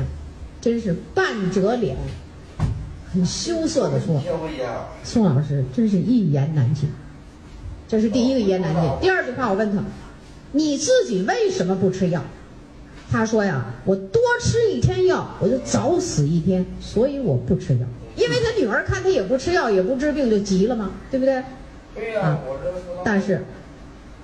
[0.60, 1.96] 真是半遮脸，
[3.14, 4.20] 很羞涩的说
[5.04, 6.90] ：“宋老师真是一言难尽。”
[7.86, 8.82] 这是第一个一言难尽。
[9.00, 9.84] 第二句话我问他
[10.50, 12.24] ：“你自己为什么不吃药？”
[13.10, 17.86] 他说：“呀，我多吃一天药，我就早死一天，所以我不吃药。
[18.16, 21.42] 因为他女儿看他也不吃药，也不治病，就急了嘛，对不对？
[21.94, 22.38] 对呀，
[23.04, 23.42] 但是。”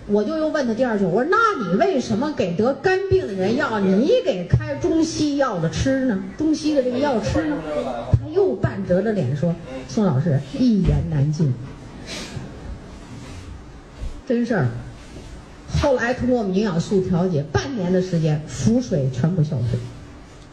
[0.06, 6.22] 我就又问他第二句，我说：“那你为什么给得肝病的人药，你给开中西药的吃呢？
[6.36, 7.56] 中西的这个药吃呢？”
[8.12, 9.56] 他又半折着脸说
[9.88, 11.54] ：“宋老师一言难尽，
[14.28, 14.68] 真事儿。
[15.84, 19.78] 后来通过我们营养素调节，半年的时间，腹水全部消退，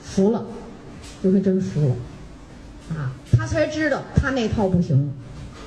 [0.03, 0.43] 服了，
[1.23, 1.95] 就是真服了，
[2.89, 5.09] 啊，他才知道他那套不行。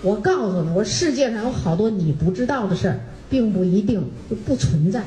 [0.02, 3.00] 我告诉你，我世界上有好多你不知道的事儿。”
[3.30, 5.02] 并不一定就不存在，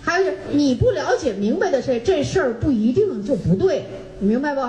[0.00, 3.84] 还有就是你不了解明白的事，这事儿不一定就不对，
[4.18, 4.62] 你明白不？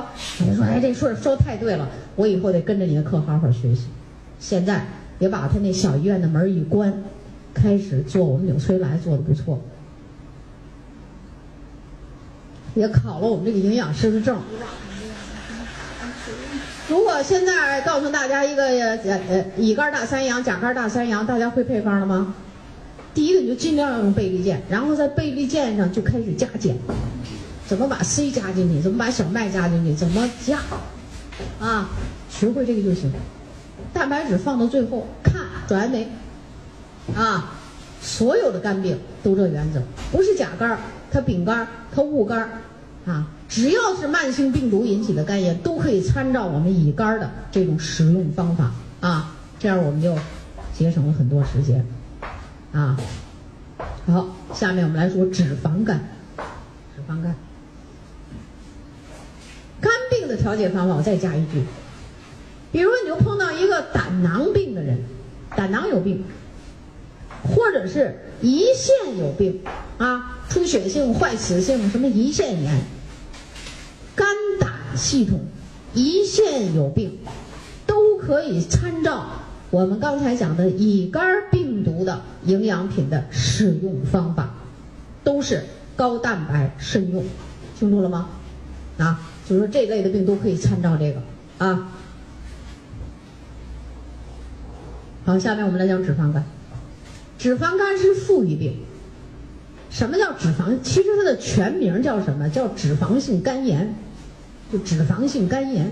[0.44, 3.86] 你说哎，这事儿说太对了，我以后得跟着你的课好好学习。
[4.40, 4.86] 现在
[5.20, 6.94] 也把他那小医院的门一关，
[7.54, 9.60] 开始做我们纽崔莱做的不错，
[12.76, 14.38] 也考了我们这个营养师的证。
[16.90, 22.36] 如果现在告诉大家一个呃乙肝大三阳、甲肝大三阳，大家会配方了吗？
[23.14, 26.78] 第一个你就尽量用倍立健，然后在倍立健上就开始加减，
[27.68, 30.60] 怎么把 C 加进去，怎么把小麦加进去，怎么加，
[31.60, 31.90] 啊，
[32.30, 33.12] 学会这个就行。
[33.94, 36.08] 蛋白质放到最后，看转氨酶，
[37.16, 37.54] 啊，
[38.02, 39.82] 所有的肝病都这原则，
[40.12, 40.80] 不是甲肝儿，
[41.12, 42.50] 它丙肝儿，它戊肝儿，
[43.12, 48.72] 啊，只要是慢性病毒引起的肝炎，都可以参照我们乙肝的这种使用方法
[49.02, 50.16] 啊，这样我们就
[50.74, 51.86] 节省了很多时间
[52.72, 52.98] 啊。
[54.08, 56.00] 好，下面我们来说脂肪肝，
[56.96, 57.36] 脂肪肝。
[59.80, 61.64] 肝病的调节方法，我再加一句，
[62.72, 65.00] 比如你就碰到一个胆囊病的人，
[65.56, 66.24] 胆囊有病，
[67.44, 69.62] 或者是胰腺有病
[69.98, 72.82] 啊，出血性、坏死性什么胰腺炎，
[74.16, 74.28] 肝
[74.60, 75.40] 胆系统、
[75.96, 77.18] 胰腺有病，
[77.86, 79.26] 都可以参照
[79.70, 84.54] 我们刚才讲的乙肝病毒的营养品的使用方法，
[85.24, 85.64] 都是
[85.96, 87.24] 高蛋白慎用，
[87.78, 88.30] 清楚了吗？
[88.98, 89.28] 啊。
[89.50, 91.22] 就是说这类的病都可以参照这个
[91.58, 91.92] 啊。
[95.26, 96.46] 好，下面我们来讲脂肪肝。
[97.42, 98.78] 脂肪肝是富裕病。
[99.90, 100.80] 什么叫脂肪？
[100.84, 102.48] 其实它的全名叫什么？
[102.48, 103.96] 叫脂肪性肝炎，
[104.72, 105.92] 就脂肪性肝炎。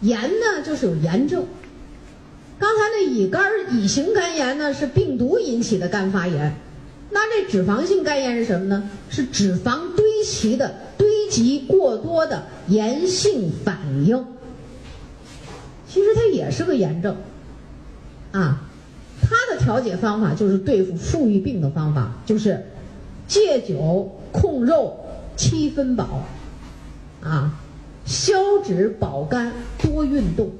[0.00, 1.46] 炎呢，就是有炎症。
[2.58, 6.56] 刚才那乙肝乙型肝炎呢，是病毒引起的肝发炎。
[7.10, 8.90] 那这脂肪性肝炎是什么呢？
[9.08, 10.74] 是脂肪堆积的。
[10.98, 14.26] 堆积过多的炎性反应，
[15.88, 17.16] 其实它也是个炎症，
[18.32, 18.68] 啊，
[19.30, 22.66] 它的调节方法就是对付富裕病的方法，就是
[23.28, 24.98] 戒酒、控肉、
[25.36, 26.24] 七分饱，
[27.22, 27.54] 啊，
[28.04, 30.50] 消脂保肝、多运动，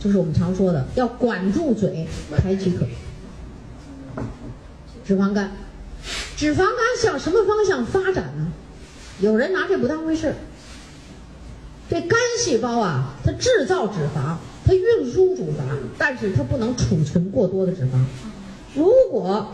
[0.00, 2.86] 就是我们常说的要管住嘴、排饥渴。
[5.06, 5.52] 脂肪肝，
[6.34, 8.50] 脂肪肝向什么方向发展呢？
[9.20, 10.34] 有人拿这不当回事儿。
[11.90, 14.36] 这肝细胞啊，它制造脂肪，
[14.66, 15.62] 它运输脂肪，
[15.98, 18.04] 但是它不能储存过多的脂肪。
[18.74, 19.52] 如果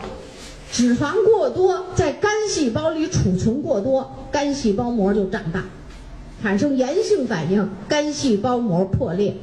[0.71, 5.65] 脂肪过多，在肝细胞里储存过多，肝细胞膜就胀大，
[6.41, 9.35] 产生炎性反应，肝细胞膜破裂，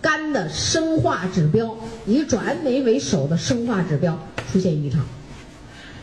[0.00, 4.18] 肝的生化指标以转氨酶为首的生化指标
[4.50, 5.04] 出现异常，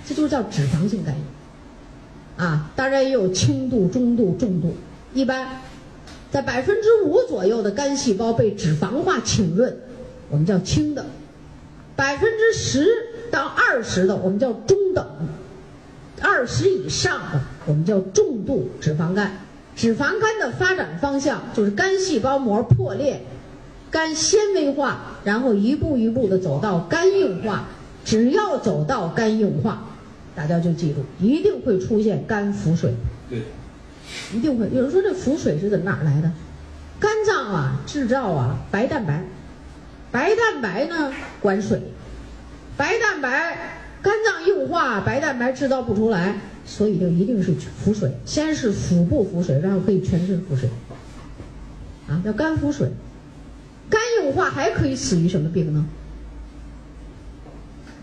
[0.05, 1.24] 这就叫脂肪性肝炎。
[2.38, 4.74] 啊，当然也有轻度、中度、重度。
[5.14, 5.62] 一般
[6.32, 9.76] 在百分之五左右的肝细胞被脂肪化浸润，
[10.30, 11.04] 我们叫轻的；
[11.96, 12.88] 百分之十
[13.32, 15.04] 到二十的我们叫中等；
[16.22, 19.40] 二十以上的我们叫重度脂肪肝。
[19.76, 23.22] 脂肪肝的发展方向就是肝细胞膜破裂、
[23.90, 27.68] 肝纤维化，然后一步一步的走到肝硬化。
[28.06, 29.86] 只要走到肝硬化。
[30.36, 32.94] 大家就记住，一定会出现肝腹水。
[33.30, 33.42] 对，
[34.34, 34.70] 一定会。
[34.74, 36.32] 有人说这腹水是怎么哪儿来的？
[36.99, 39.24] 肝脏啊制造啊白蛋白，
[40.12, 41.82] 白蛋白呢管水，
[42.76, 43.57] 白蛋白
[44.01, 46.36] 肝脏硬化，白蛋白制造不出来，
[46.66, 48.12] 所以就一定是腹水。
[48.26, 50.70] 先是腹部腹水，然后可以全身腹水。
[52.10, 52.91] 啊，叫肝腹水。
[53.89, 55.86] 肝硬化还可以死于什么病呢？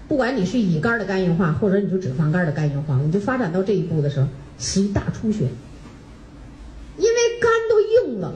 [0.08, 4.26] 不管你是乙肝的肝硬化，或者你就脂肪肝的肝硬化，你就发展到这一步的时候，
[4.56, 5.48] 死于大出血。
[6.98, 7.80] 因为肝都
[8.10, 8.32] 硬了，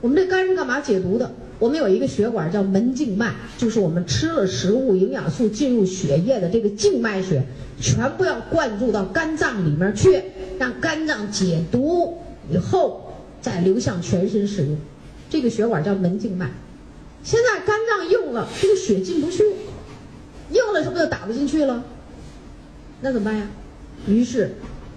[0.00, 1.30] 我们这肝是干嘛解毒的？
[1.58, 7.44] 我们有一个血管叫门静脉，就是我们吃了食物，营养素进入血液的这个静脉血，
[7.78, 10.22] 全部要灌注到肝脏里面去，
[10.58, 12.16] 让肝脏解毒
[12.50, 14.76] 以后再流向全身使用。
[15.28, 16.50] 这个血管叫门静脉。
[17.22, 19.44] 现在肝脏硬了，这个血进不去。
[20.50, 21.84] 硬了是不是就打不进去了？
[23.02, 23.46] 那怎么办呀？
[24.06, 24.54] 于是，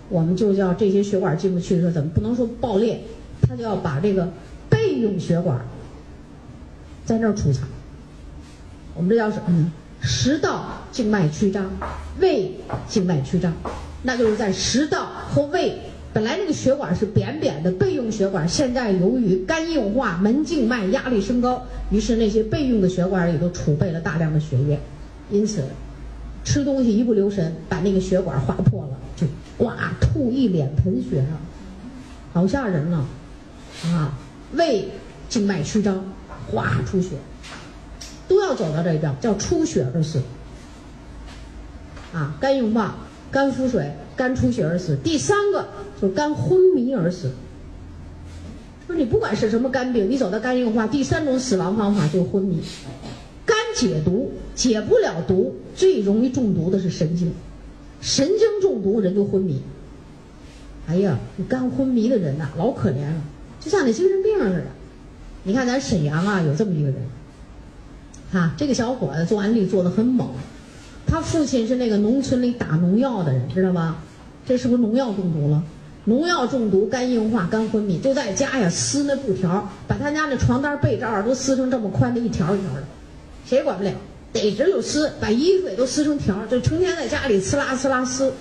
[0.10, 3.00] 我们就叫这些血管进不去的时候，怎么不能说爆裂？
[3.48, 4.30] 他就要把这个
[4.70, 5.60] 备用血管
[7.06, 7.68] 在那儿储藏。
[8.96, 9.72] 我们这叫什么呢？
[10.02, 11.70] 食道静脉曲张，
[12.20, 12.52] 胃
[12.88, 13.54] 静脉曲张，
[14.04, 15.78] 那就是在食道和胃
[16.14, 24.78] 本来那个血管是扁扁的备用血管，现在由于肝硬化、门静脉压力升高，于是那些备用的血管里都储备了大量的血液。
[25.32, 25.64] 因此，
[26.44, 29.26] 吃东西一不留神，把那个血管划破了，就
[29.64, 31.40] 呱吐一脸盆血啊，
[32.34, 33.06] 好吓人呐！
[33.86, 34.14] 啊，
[34.52, 34.90] 胃
[35.30, 36.04] 静脉曲张，
[36.52, 37.12] 哗出血，
[38.28, 40.22] 都要走到这一步，叫出血而死。
[42.14, 42.96] 啊，肝硬化、
[43.32, 44.98] 肝腹水、肝出血而死。
[45.02, 45.66] 第三个
[46.02, 47.32] 就是肝昏迷而死。
[48.86, 52.62] 说你不管是什么肝病，你走到肝硬化，第三种死亡方法就是昏迷。
[53.46, 57.32] 肝解毒解不了毒，最容易中毒的是神经，
[58.04, 59.62] 神经中毒人就昏迷。
[60.86, 63.22] 哎呀，你肝昏迷的人呐，老可怜了，
[63.62, 64.66] 就像那精神病似的。
[65.44, 66.98] 你看咱沈阳啊，有这么一个人，
[68.34, 70.28] 哈，这个小伙子做案例做的很猛，
[71.08, 74.04] 他父亲是那个农村里打农药的人，知道吧？
[74.46, 75.64] 这是不是农药中毒了？
[76.06, 82.84] 农药中毒、肝硬化、肝昏迷，就在家呀撕那布条，把他家那床单、被罩都撕成这么宽的一条一条的，
[83.46, 83.92] 谁管不了，
[84.34, 88.34] 逮着就撕，把衣服也都撕成条，就成天在家里呲啦呲啦撕。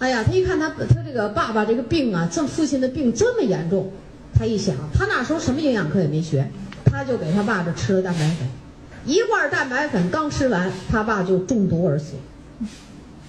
[0.00, 3.92] 哎呀，他一看他他这个爸爸这个病啊，这父亲的病这么严重，
[4.34, 6.50] 他一想，他那时候什么营养课也没学，
[6.84, 8.48] 他就给他爸这吃了蛋白粉，
[9.06, 12.14] 一罐蛋白粉刚吃完，他爸就中毒而死。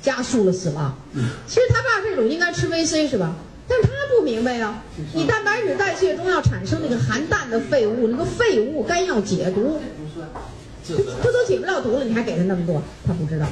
[0.01, 0.93] 加速了死亡。
[1.47, 3.33] 其实他爸这种应该吃 VC 是吧？
[3.69, 4.81] 但是他不明白呀，
[5.13, 9.79] 你蛋白质代谢中要产生那个含氮的废物，那个废物肝要解毒，
[11.21, 13.45] 他都解不了毒了，你还给他那么多，他不知道。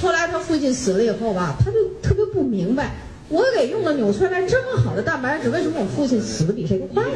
[0.00, 2.94] 后来他父亲死了以后吧，他就特别不明白，
[3.28, 7.10] 我给用了纽崔莱这么好的蛋白质，为什么我父亲死的比谁都快呢？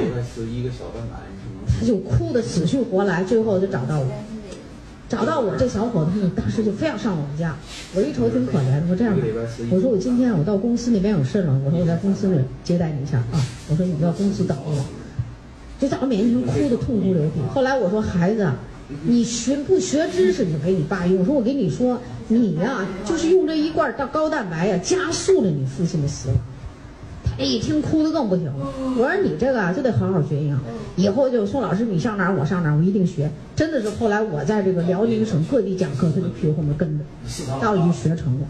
[1.78, 4.06] 他就哭得死去活来，最后就找到我。
[5.08, 7.54] 找到我这小伙子，当时就非要上我们家。
[7.94, 9.22] 我一瞅挺可怜的，我这样吧，
[9.70, 13.38] 我说我今天我到公司那边有事了，我说我在公司里接待你一下啊。
[13.68, 14.82] 我说你到公司等我，
[15.78, 17.42] 就在我面前哭得痛哭流涕。
[17.52, 18.50] 后来我说孩子，
[19.04, 21.18] 你学不学知识，你给你爸用。
[21.20, 26.36] 我说我跟你说，你呀就是用这一罐到高蛋白呀，加速了你父亲的死亡。
[27.36, 28.66] 他一听哭得更不行了。
[28.96, 30.60] 我说你这个啊就得好好学营养，
[30.96, 33.30] 以后就宋老师你上哪儿我上哪儿，我一定学。
[33.56, 37.04] 真的是后来我在这个辽宁省各地讲课，他就屁股后面跟着，
[37.60, 38.46] 到底学成了，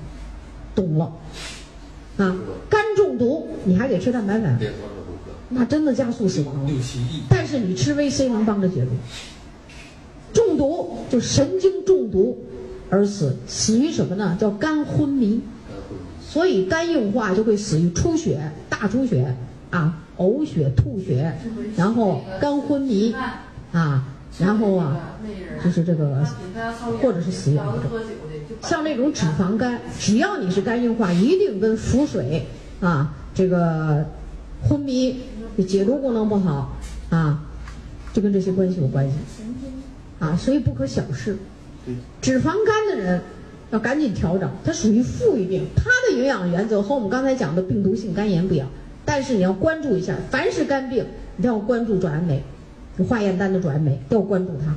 [0.74, 1.12] 懂了。
[2.16, 2.36] 啊，
[2.68, 4.58] 肝中毒你还得吃蛋白粉，
[5.50, 6.70] 那真的加速死亡了。
[7.28, 8.90] 但是你吃维 C 能帮着解毒。
[10.32, 12.38] 中毒就神经中毒
[12.90, 14.36] 而死，死于什么呢？
[14.40, 15.40] 叫肝昏迷。
[16.20, 19.34] 所以肝硬化就会死于出血、大出血
[19.68, 21.30] 啊、呕血、吐血，
[21.76, 23.14] 然后肝昏迷
[23.70, 24.08] 啊，
[24.38, 24.96] 然后啊，
[25.62, 26.24] 就是这个，
[27.02, 27.82] 或者是死于癌症。
[28.62, 32.46] 像那种脂肪肝，只要你是肝硬化，一定跟腹水
[32.80, 34.06] 啊、这个
[34.62, 35.20] 昏迷、
[35.68, 36.78] 解毒功能不好
[37.10, 37.44] 啊，
[38.14, 39.14] 就跟这些关系有关系
[40.22, 41.36] 啊，所以不可小视。
[42.20, 43.20] 脂肪肝的人。
[43.72, 48.68] 要赶紧调整，它属于富裕病，它的营养原则和我们刚才讲的病毒性肝炎不一样。
[49.02, 51.06] 但是你要关注一下，凡是肝病，
[51.36, 52.42] 你都要关注转氨酶，
[52.98, 54.74] 就化验单的转氨酶都要关注它。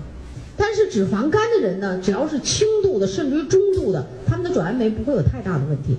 [0.55, 5.97] 但是脂肪肝的人呢，只要是轻度的，甚至于中度的，他们的转氨酶不会有太大的问题。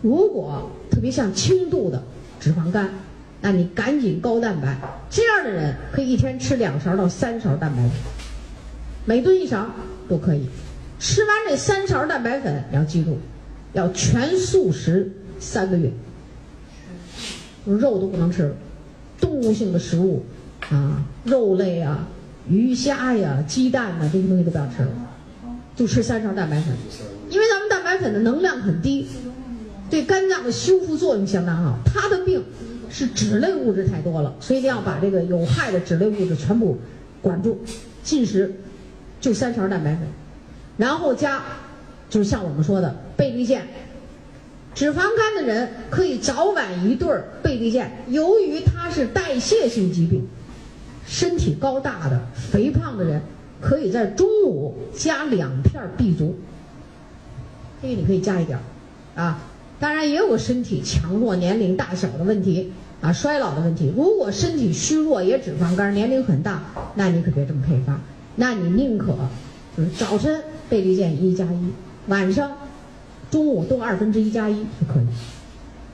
[0.00, 2.02] 如果特别像轻度的
[2.40, 2.88] 脂肪肝，
[3.42, 4.78] 那你赶紧高蛋白，
[5.10, 7.94] 这样的人可以一天吃两勺到三勺蛋白质，
[9.04, 9.66] 每顿一勺
[10.08, 10.46] 都可以。
[10.98, 13.18] 吃完这三勺蛋白粉，要记住，
[13.72, 15.90] 要全素食三个月，
[17.64, 18.54] 肉都不能吃，
[19.18, 20.22] 动物性的食物
[20.68, 22.06] 啊，肉类啊、
[22.46, 24.90] 鱼虾呀、鸡蛋呐，这些东西都不要吃了，
[25.74, 26.74] 就吃三勺蛋白粉，
[27.30, 29.06] 因为咱们蛋白粉的能量很低，
[29.88, 31.78] 对肝脏的修复作用相当好。
[31.86, 32.44] 他的病
[32.90, 36.78] 是脂类物质太多了，所以一定要把这个有害的脂类物质全部
[37.22, 37.58] 管住，
[38.02, 38.54] 进食
[39.20, 40.00] 就三勺蛋白粉。
[40.76, 41.42] 然后加，
[42.08, 43.66] 就是像我们说的贝利健。
[44.72, 47.90] 脂肪肝的人可以早晚一对儿贝利健。
[48.08, 50.26] 由于它是代谢性疾病，
[51.06, 53.20] 身体高大的、肥胖的人
[53.60, 56.38] 可以在中午加两片 B 族。
[57.82, 58.58] 这个你可以加一点
[59.16, 59.40] 儿，啊，
[59.80, 63.92] 当然也有个身体强弱、年龄大小的问题啊，衰老的问题。
[63.96, 66.62] 如果身体虚弱也脂肪肝，年龄很大，
[66.94, 68.00] 那你可别这么配方，
[68.36, 69.16] 那你宁可
[69.76, 70.42] 就是早晨。
[70.68, 71.72] 贝利健一加一，
[72.06, 72.56] 晚上、
[73.28, 75.06] 中午都二分之一加一就可以，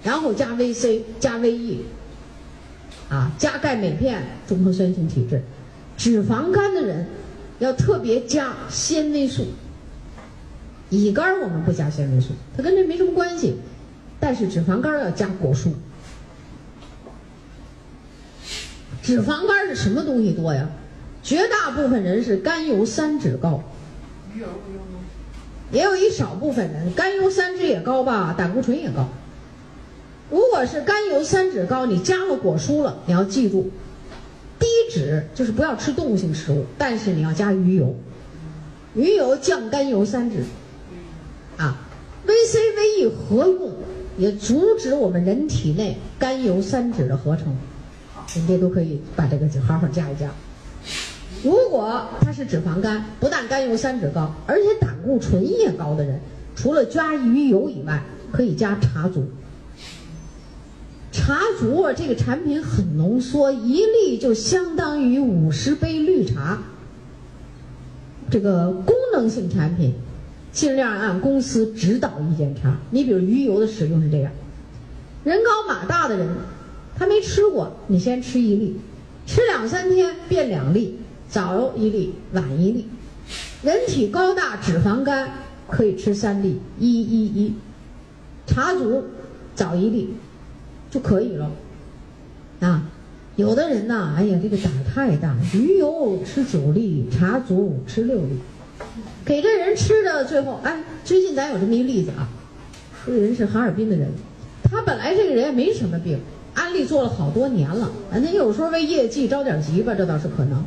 [0.03, 1.79] 然后加 VC 加 VE，
[3.09, 5.43] 啊，加钙镁片，中和酸性体质。
[5.97, 7.07] 脂肪肝的人
[7.59, 9.47] 要特别加纤维素，
[10.91, 13.57] 乙肝我们不加纤维素，它跟这没什么关系，
[14.21, 15.71] 但是脂肪肝要加果蔬。
[19.01, 20.69] 脂肪肝是什么东西多呀？
[21.27, 23.61] 绝大部分人是甘油三酯高。
[25.73, 29.09] 也有一少部分人甘油三酯也高吧，胆固醇也高。
[30.31, 33.73] 如果是甘油三酯高，你加了果蔬了，你要记住，
[34.61, 37.97] 低脂就是不要吃动物性食物，但是你要加鱼油，
[38.95, 40.45] 鱼油降甘油三酯。
[41.57, 41.77] 啊
[42.25, 43.73] ，VCVE 合用
[44.17, 47.57] 也阻止我们人体内甘油三酯的合成，
[48.37, 50.31] 人家都可以把这个好好加一加。
[51.47, 56.19] 如果他是脂肪肝，不但甘油三酯高，而且胆固醇也高的人，
[56.57, 58.03] 除了加鱼油以外，
[58.33, 59.25] 可以加茶足。
[61.13, 66.59] 茶足啊，这个产品很浓缩，一粒就相当于五十杯绿茶。
[68.29, 69.95] 这个功能性产品，
[70.51, 72.77] 尽量按公司指导意见查。
[72.91, 74.33] 你比如鱼油的使用是这样：
[75.23, 76.29] 人高马大的人，
[76.97, 78.81] 他没吃过，你先吃一粒，
[79.27, 82.89] 吃两三天变两粒，早一粒，晚一粒。
[83.63, 85.29] 人体高大脂肪肝
[85.69, 87.55] 可以吃三粒，一一一，
[88.47, 89.05] 茶足
[89.55, 90.15] 早一粒
[90.91, 91.51] 就可以了。
[92.61, 92.85] 啊，
[93.35, 98.39] 有的人呐，哎呀，这个胆太大，鱼油吃九粒，茶足吃六粒，
[99.25, 102.29] 给这人吃的最后，哎，最近咱有这么一例子啊，
[103.05, 104.09] 这人是哈尔滨的人，
[104.63, 106.21] 他本来这个人也没什么病，
[106.55, 110.65] 安利做了好多年了，人家有时候为业绩着点急吧，这倒是可能。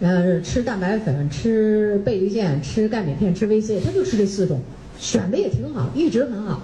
[0.00, 4.60] 呃，吃蛋白粉，吃贝利健，吃钙镁片，吃 VC，他就吃这四种，
[4.96, 6.62] 选的也挺好，一直很好。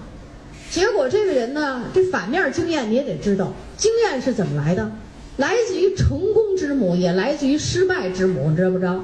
[0.70, 4.90] 结果这个人呢，这反面经验你也得知道，经验是怎么来的？
[5.39, 9.02] 来自于成功之母，也来自于失败之母，你知道不知道？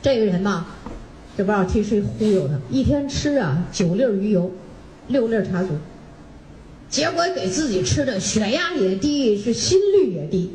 [0.00, 0.66] 这个人吧，
[1.36, 4.50] 这不知道替谁忽悠他，一天吃啊九粒鱼油，
[5.08, 5.68] 六粒茶足，
[6.88, 10.50] 结果给自己吃的血压也低，是心率也低。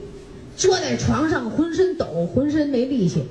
[0.55, 3.23] 坐在床上浑身抖，浑身没力气，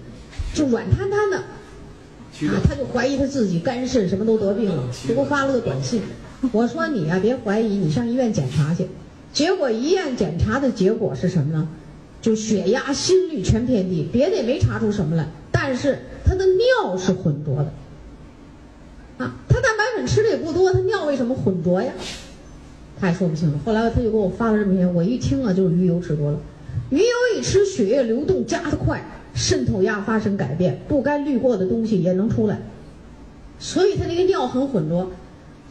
[0.54, 6.02] 就软瘫瘫的，啊，他就怀疑他自己肝肾什么都得病了，就给我发了个短信。
[6.50, 8.88] 我说你呀，别怀疑，你上医院检查去。
[9.32, 11.68] 结果医院检查的结果是什么呢？
[12.20, 17.72] 就血压、心率全偏低，别的也没查出什么来，但是他的尿是浑浊的。
[19.24, 21.92] 啊，他蛋白粉吃的也不多，他尿为什么浑浊呀？
[23.00, 23.58] 他也说不清楚。
[23.64, 26.38] 后来他就给我发了这么一篇，我一听啊，就是鱼油吃多了。
[26.92, 27.04] 鱼油
[27.34, 29.02] 一吃，血液流动加的快，
[29.34, 32.60] 渗透压发生改变，不该滤过的东西也能出来，
[33.58, 35.10] 所以他那个尿很浑浊。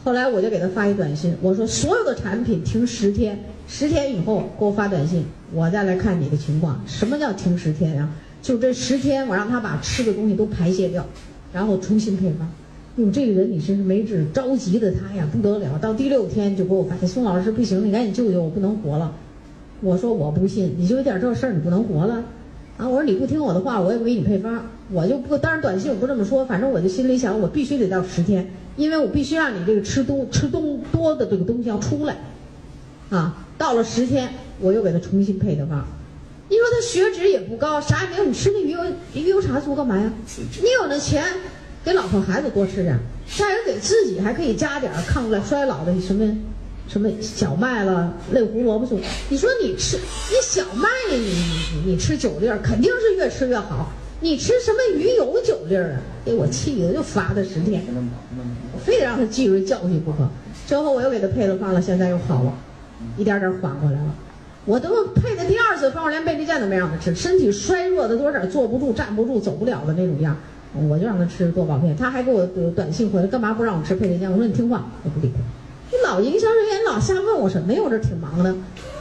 [0.02, 3.38] 后来我就给他发一短信，我说所有的产品停十天，
[3.68, 6.82] 十天以后给我发短信，我再来看你的情况。
[6.88, 8.10] 什么叫停十天呀？
[8.42, 11.06] 就这十天，我让他把吃的东西都排泄掉，
[11.52, 12.50] 然后重新配方。
[12.96, 15.78] 哟，这个人你真是没治，着急的他呀不得了。
[15.78, 19.14] 到第六天就给我发现，宋老师不行，你赶紧救救我，不能活了。
[19.82, 22.22] 我说我不信，你就有点这事儿，你不能活了，
[22.78, 22.88] 啊！
[22.88, 25.36] 我说你不听我的话，我也不给你配方，我就不。
[25.36, 32.16] 当然短信我不这么说，反正我就心里想，我必须得到十天，因为我必须让你这个吃东吃东多的这个东西要出来，
[33.10, 33.44] 啊！
[33.58, 34.28] 到了十天，
[34.60, 35.84] 我又给他重新配的方。
[36.48, 38.78] 你说他血脂也不高，啥也没有，你吃那鱼油
[39.14, 40.12] 鱼油茶素干嘛呀？
[40.36, 41.24] 你有那钱，
[41.84, 42.96] 给老婆孩子多吃点，
[43.36, 46.36] 再有给自己还可以加点抗衰老的什么。
[46.88, 49.00] 什么小麦了，类胡萝卜素？
[49.28, 53.90] 你说你吃你小麦，你你你吃九粒儿，肯定是越吃越好。
[54.20, 56.00] 你吃什么鱼油九粒儿啊？
[56.24, 57.82] 给我气的，就罚他十天，
[58.72, 60.28] 我非得让他记住教训不可。
[60.66, 62.52] 之后我又给他配了方了，现在又好了，
[63.16, 64.14] 一点点缓过来了。
[64.64, 70.36] 我都配的第二次方，我连贝利健都没让他吃，身体衰弱的都有点坐不住、站不住、走不了的那种样，
[70.88, 71.96] 我就让他吃多宝片。
[71.96, 72.46] 他还给我
[72.76, 74.30] 短信回来，干嘛不让我吃贝利健？
[74.30, 75.40] 我说你听话，我不理他。
[75.92, 77.80] 你老营销人员老瞎问我什么呀？
[77.84, 78.56] 我这挺忙的，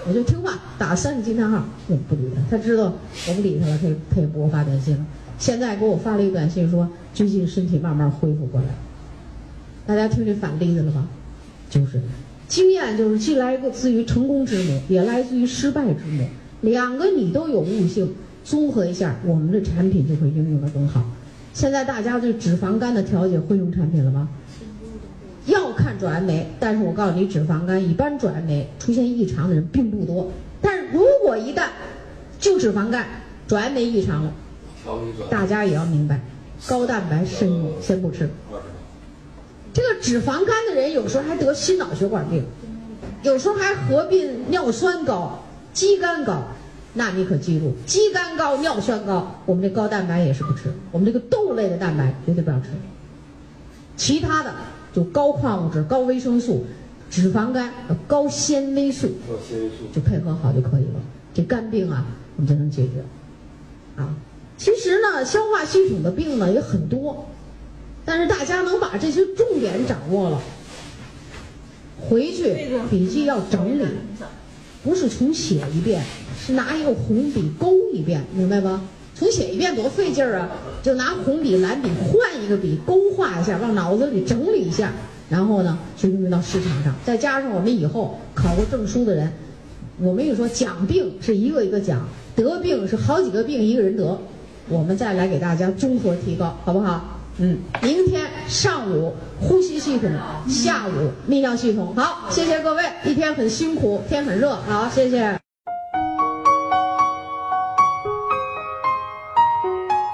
[0.06, 2.42] 我就听话，打三个惊叹号，我不理他。
[2.58, 2.92] 他知道
[3.30, 5.06] 我不理他了，他他也不给我发短信了。
[5.40, 8.68] 现在给我发了一个短信说，最近身体慢慢恢复过来。
[9.86, 11.08] 大家听这反例子了吧？
[11.70, 12.02] 就是
[12.50, 16.28] 经验，就是既来自于成功之母，也来自于失败之母。
[16.60, 18.14] 两个你都有悟性，
[18.44, 21.02] 综合一下，我们的产品就会应用的更好。
[21.54, 24.28] 现在大家对脂肪肝的调节会用产品了吗？
[25.52, 30.32] 要看转氨酶，但是我告诉你，脂肪肝一般转氨酶出现异常的人并不多。
[30.62, 31.68] 但是如果一旦
[32.40, 33.06] 就脂肪肝
[33.48, 34.34] 转氨酶异常了，
[35.30, 36.20] 大家也要明白，
[36.66, 38.30] 高蛋白慎用，先不吃。
[39.74, 42.44] 这个脂肪肝的人有时候还得心脑血管病，
[43.24, 46.44] 有时候还合并尿酸高、肌酐高。
[46.94, 50.74] 那你可记住，肌酐高、尿酸高，我们这高蛋白也是不吃。
[50.92, 52.68] 我们这个豆类的蛋白绝对不要吃，
[53.96, 54.54] 其他的。
[54.94, 56.66] 就高矿物质、高维生素，
[57.10, 57.72] 脂肪肝
[58.08, 59.10] 高纤维素，
[59.94, 61.02] 就配合好就可以了。
[61.34, 62.06] 这肝病啊，
[62.36, 63.04] 我们就能解决。
[63.96, 64.16] 啊，
[64.58, 67.28] 其实呢，消化系统的病呢也很多，
[68.06, 70.42] 但是大家能把这些重点掌握了，
[72.00, 73.86] 回去笔记要整理，
[74.84, 76.04] 不是重写一遍，
[76.38, 78.82] 是拿一个红笔勾一遍，明白吧？
[79.22, 80.50] 重写一遍多费劲儿啊！
[80.82, 84.92] 就拿红笔、蓝笔换一个笔，勾画一下，往脑子里整理一下，
[85.30, 86.92] 然后呢，就运用到市场上。
[87.06, 89.32] 再加上我们以后考过证书的人，
[90.00, 92.04] 我们又说，讲病是一个一个讲，
[92.36, 94.20] 得病是好几个病一个人得，
[94.68, 97.20] 我们再来给大家综合提高，好不好？
[97.38, 100.10] 嗯，明天上午呼吸系统，
[100.50, 101.94] 下午泌尿系统。
[101.96, 105.41] 好，谢谢各位，一天很辛苦，天很热，好，谢谢。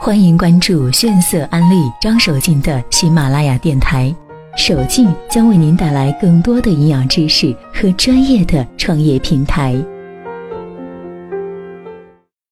[0.07, 4.15] 欢迎关注炫色安利张守敬的喜马拉雅电台，
[4.55, 9.75] 守敬将为您带来更多的营养知识和专业的创业平台。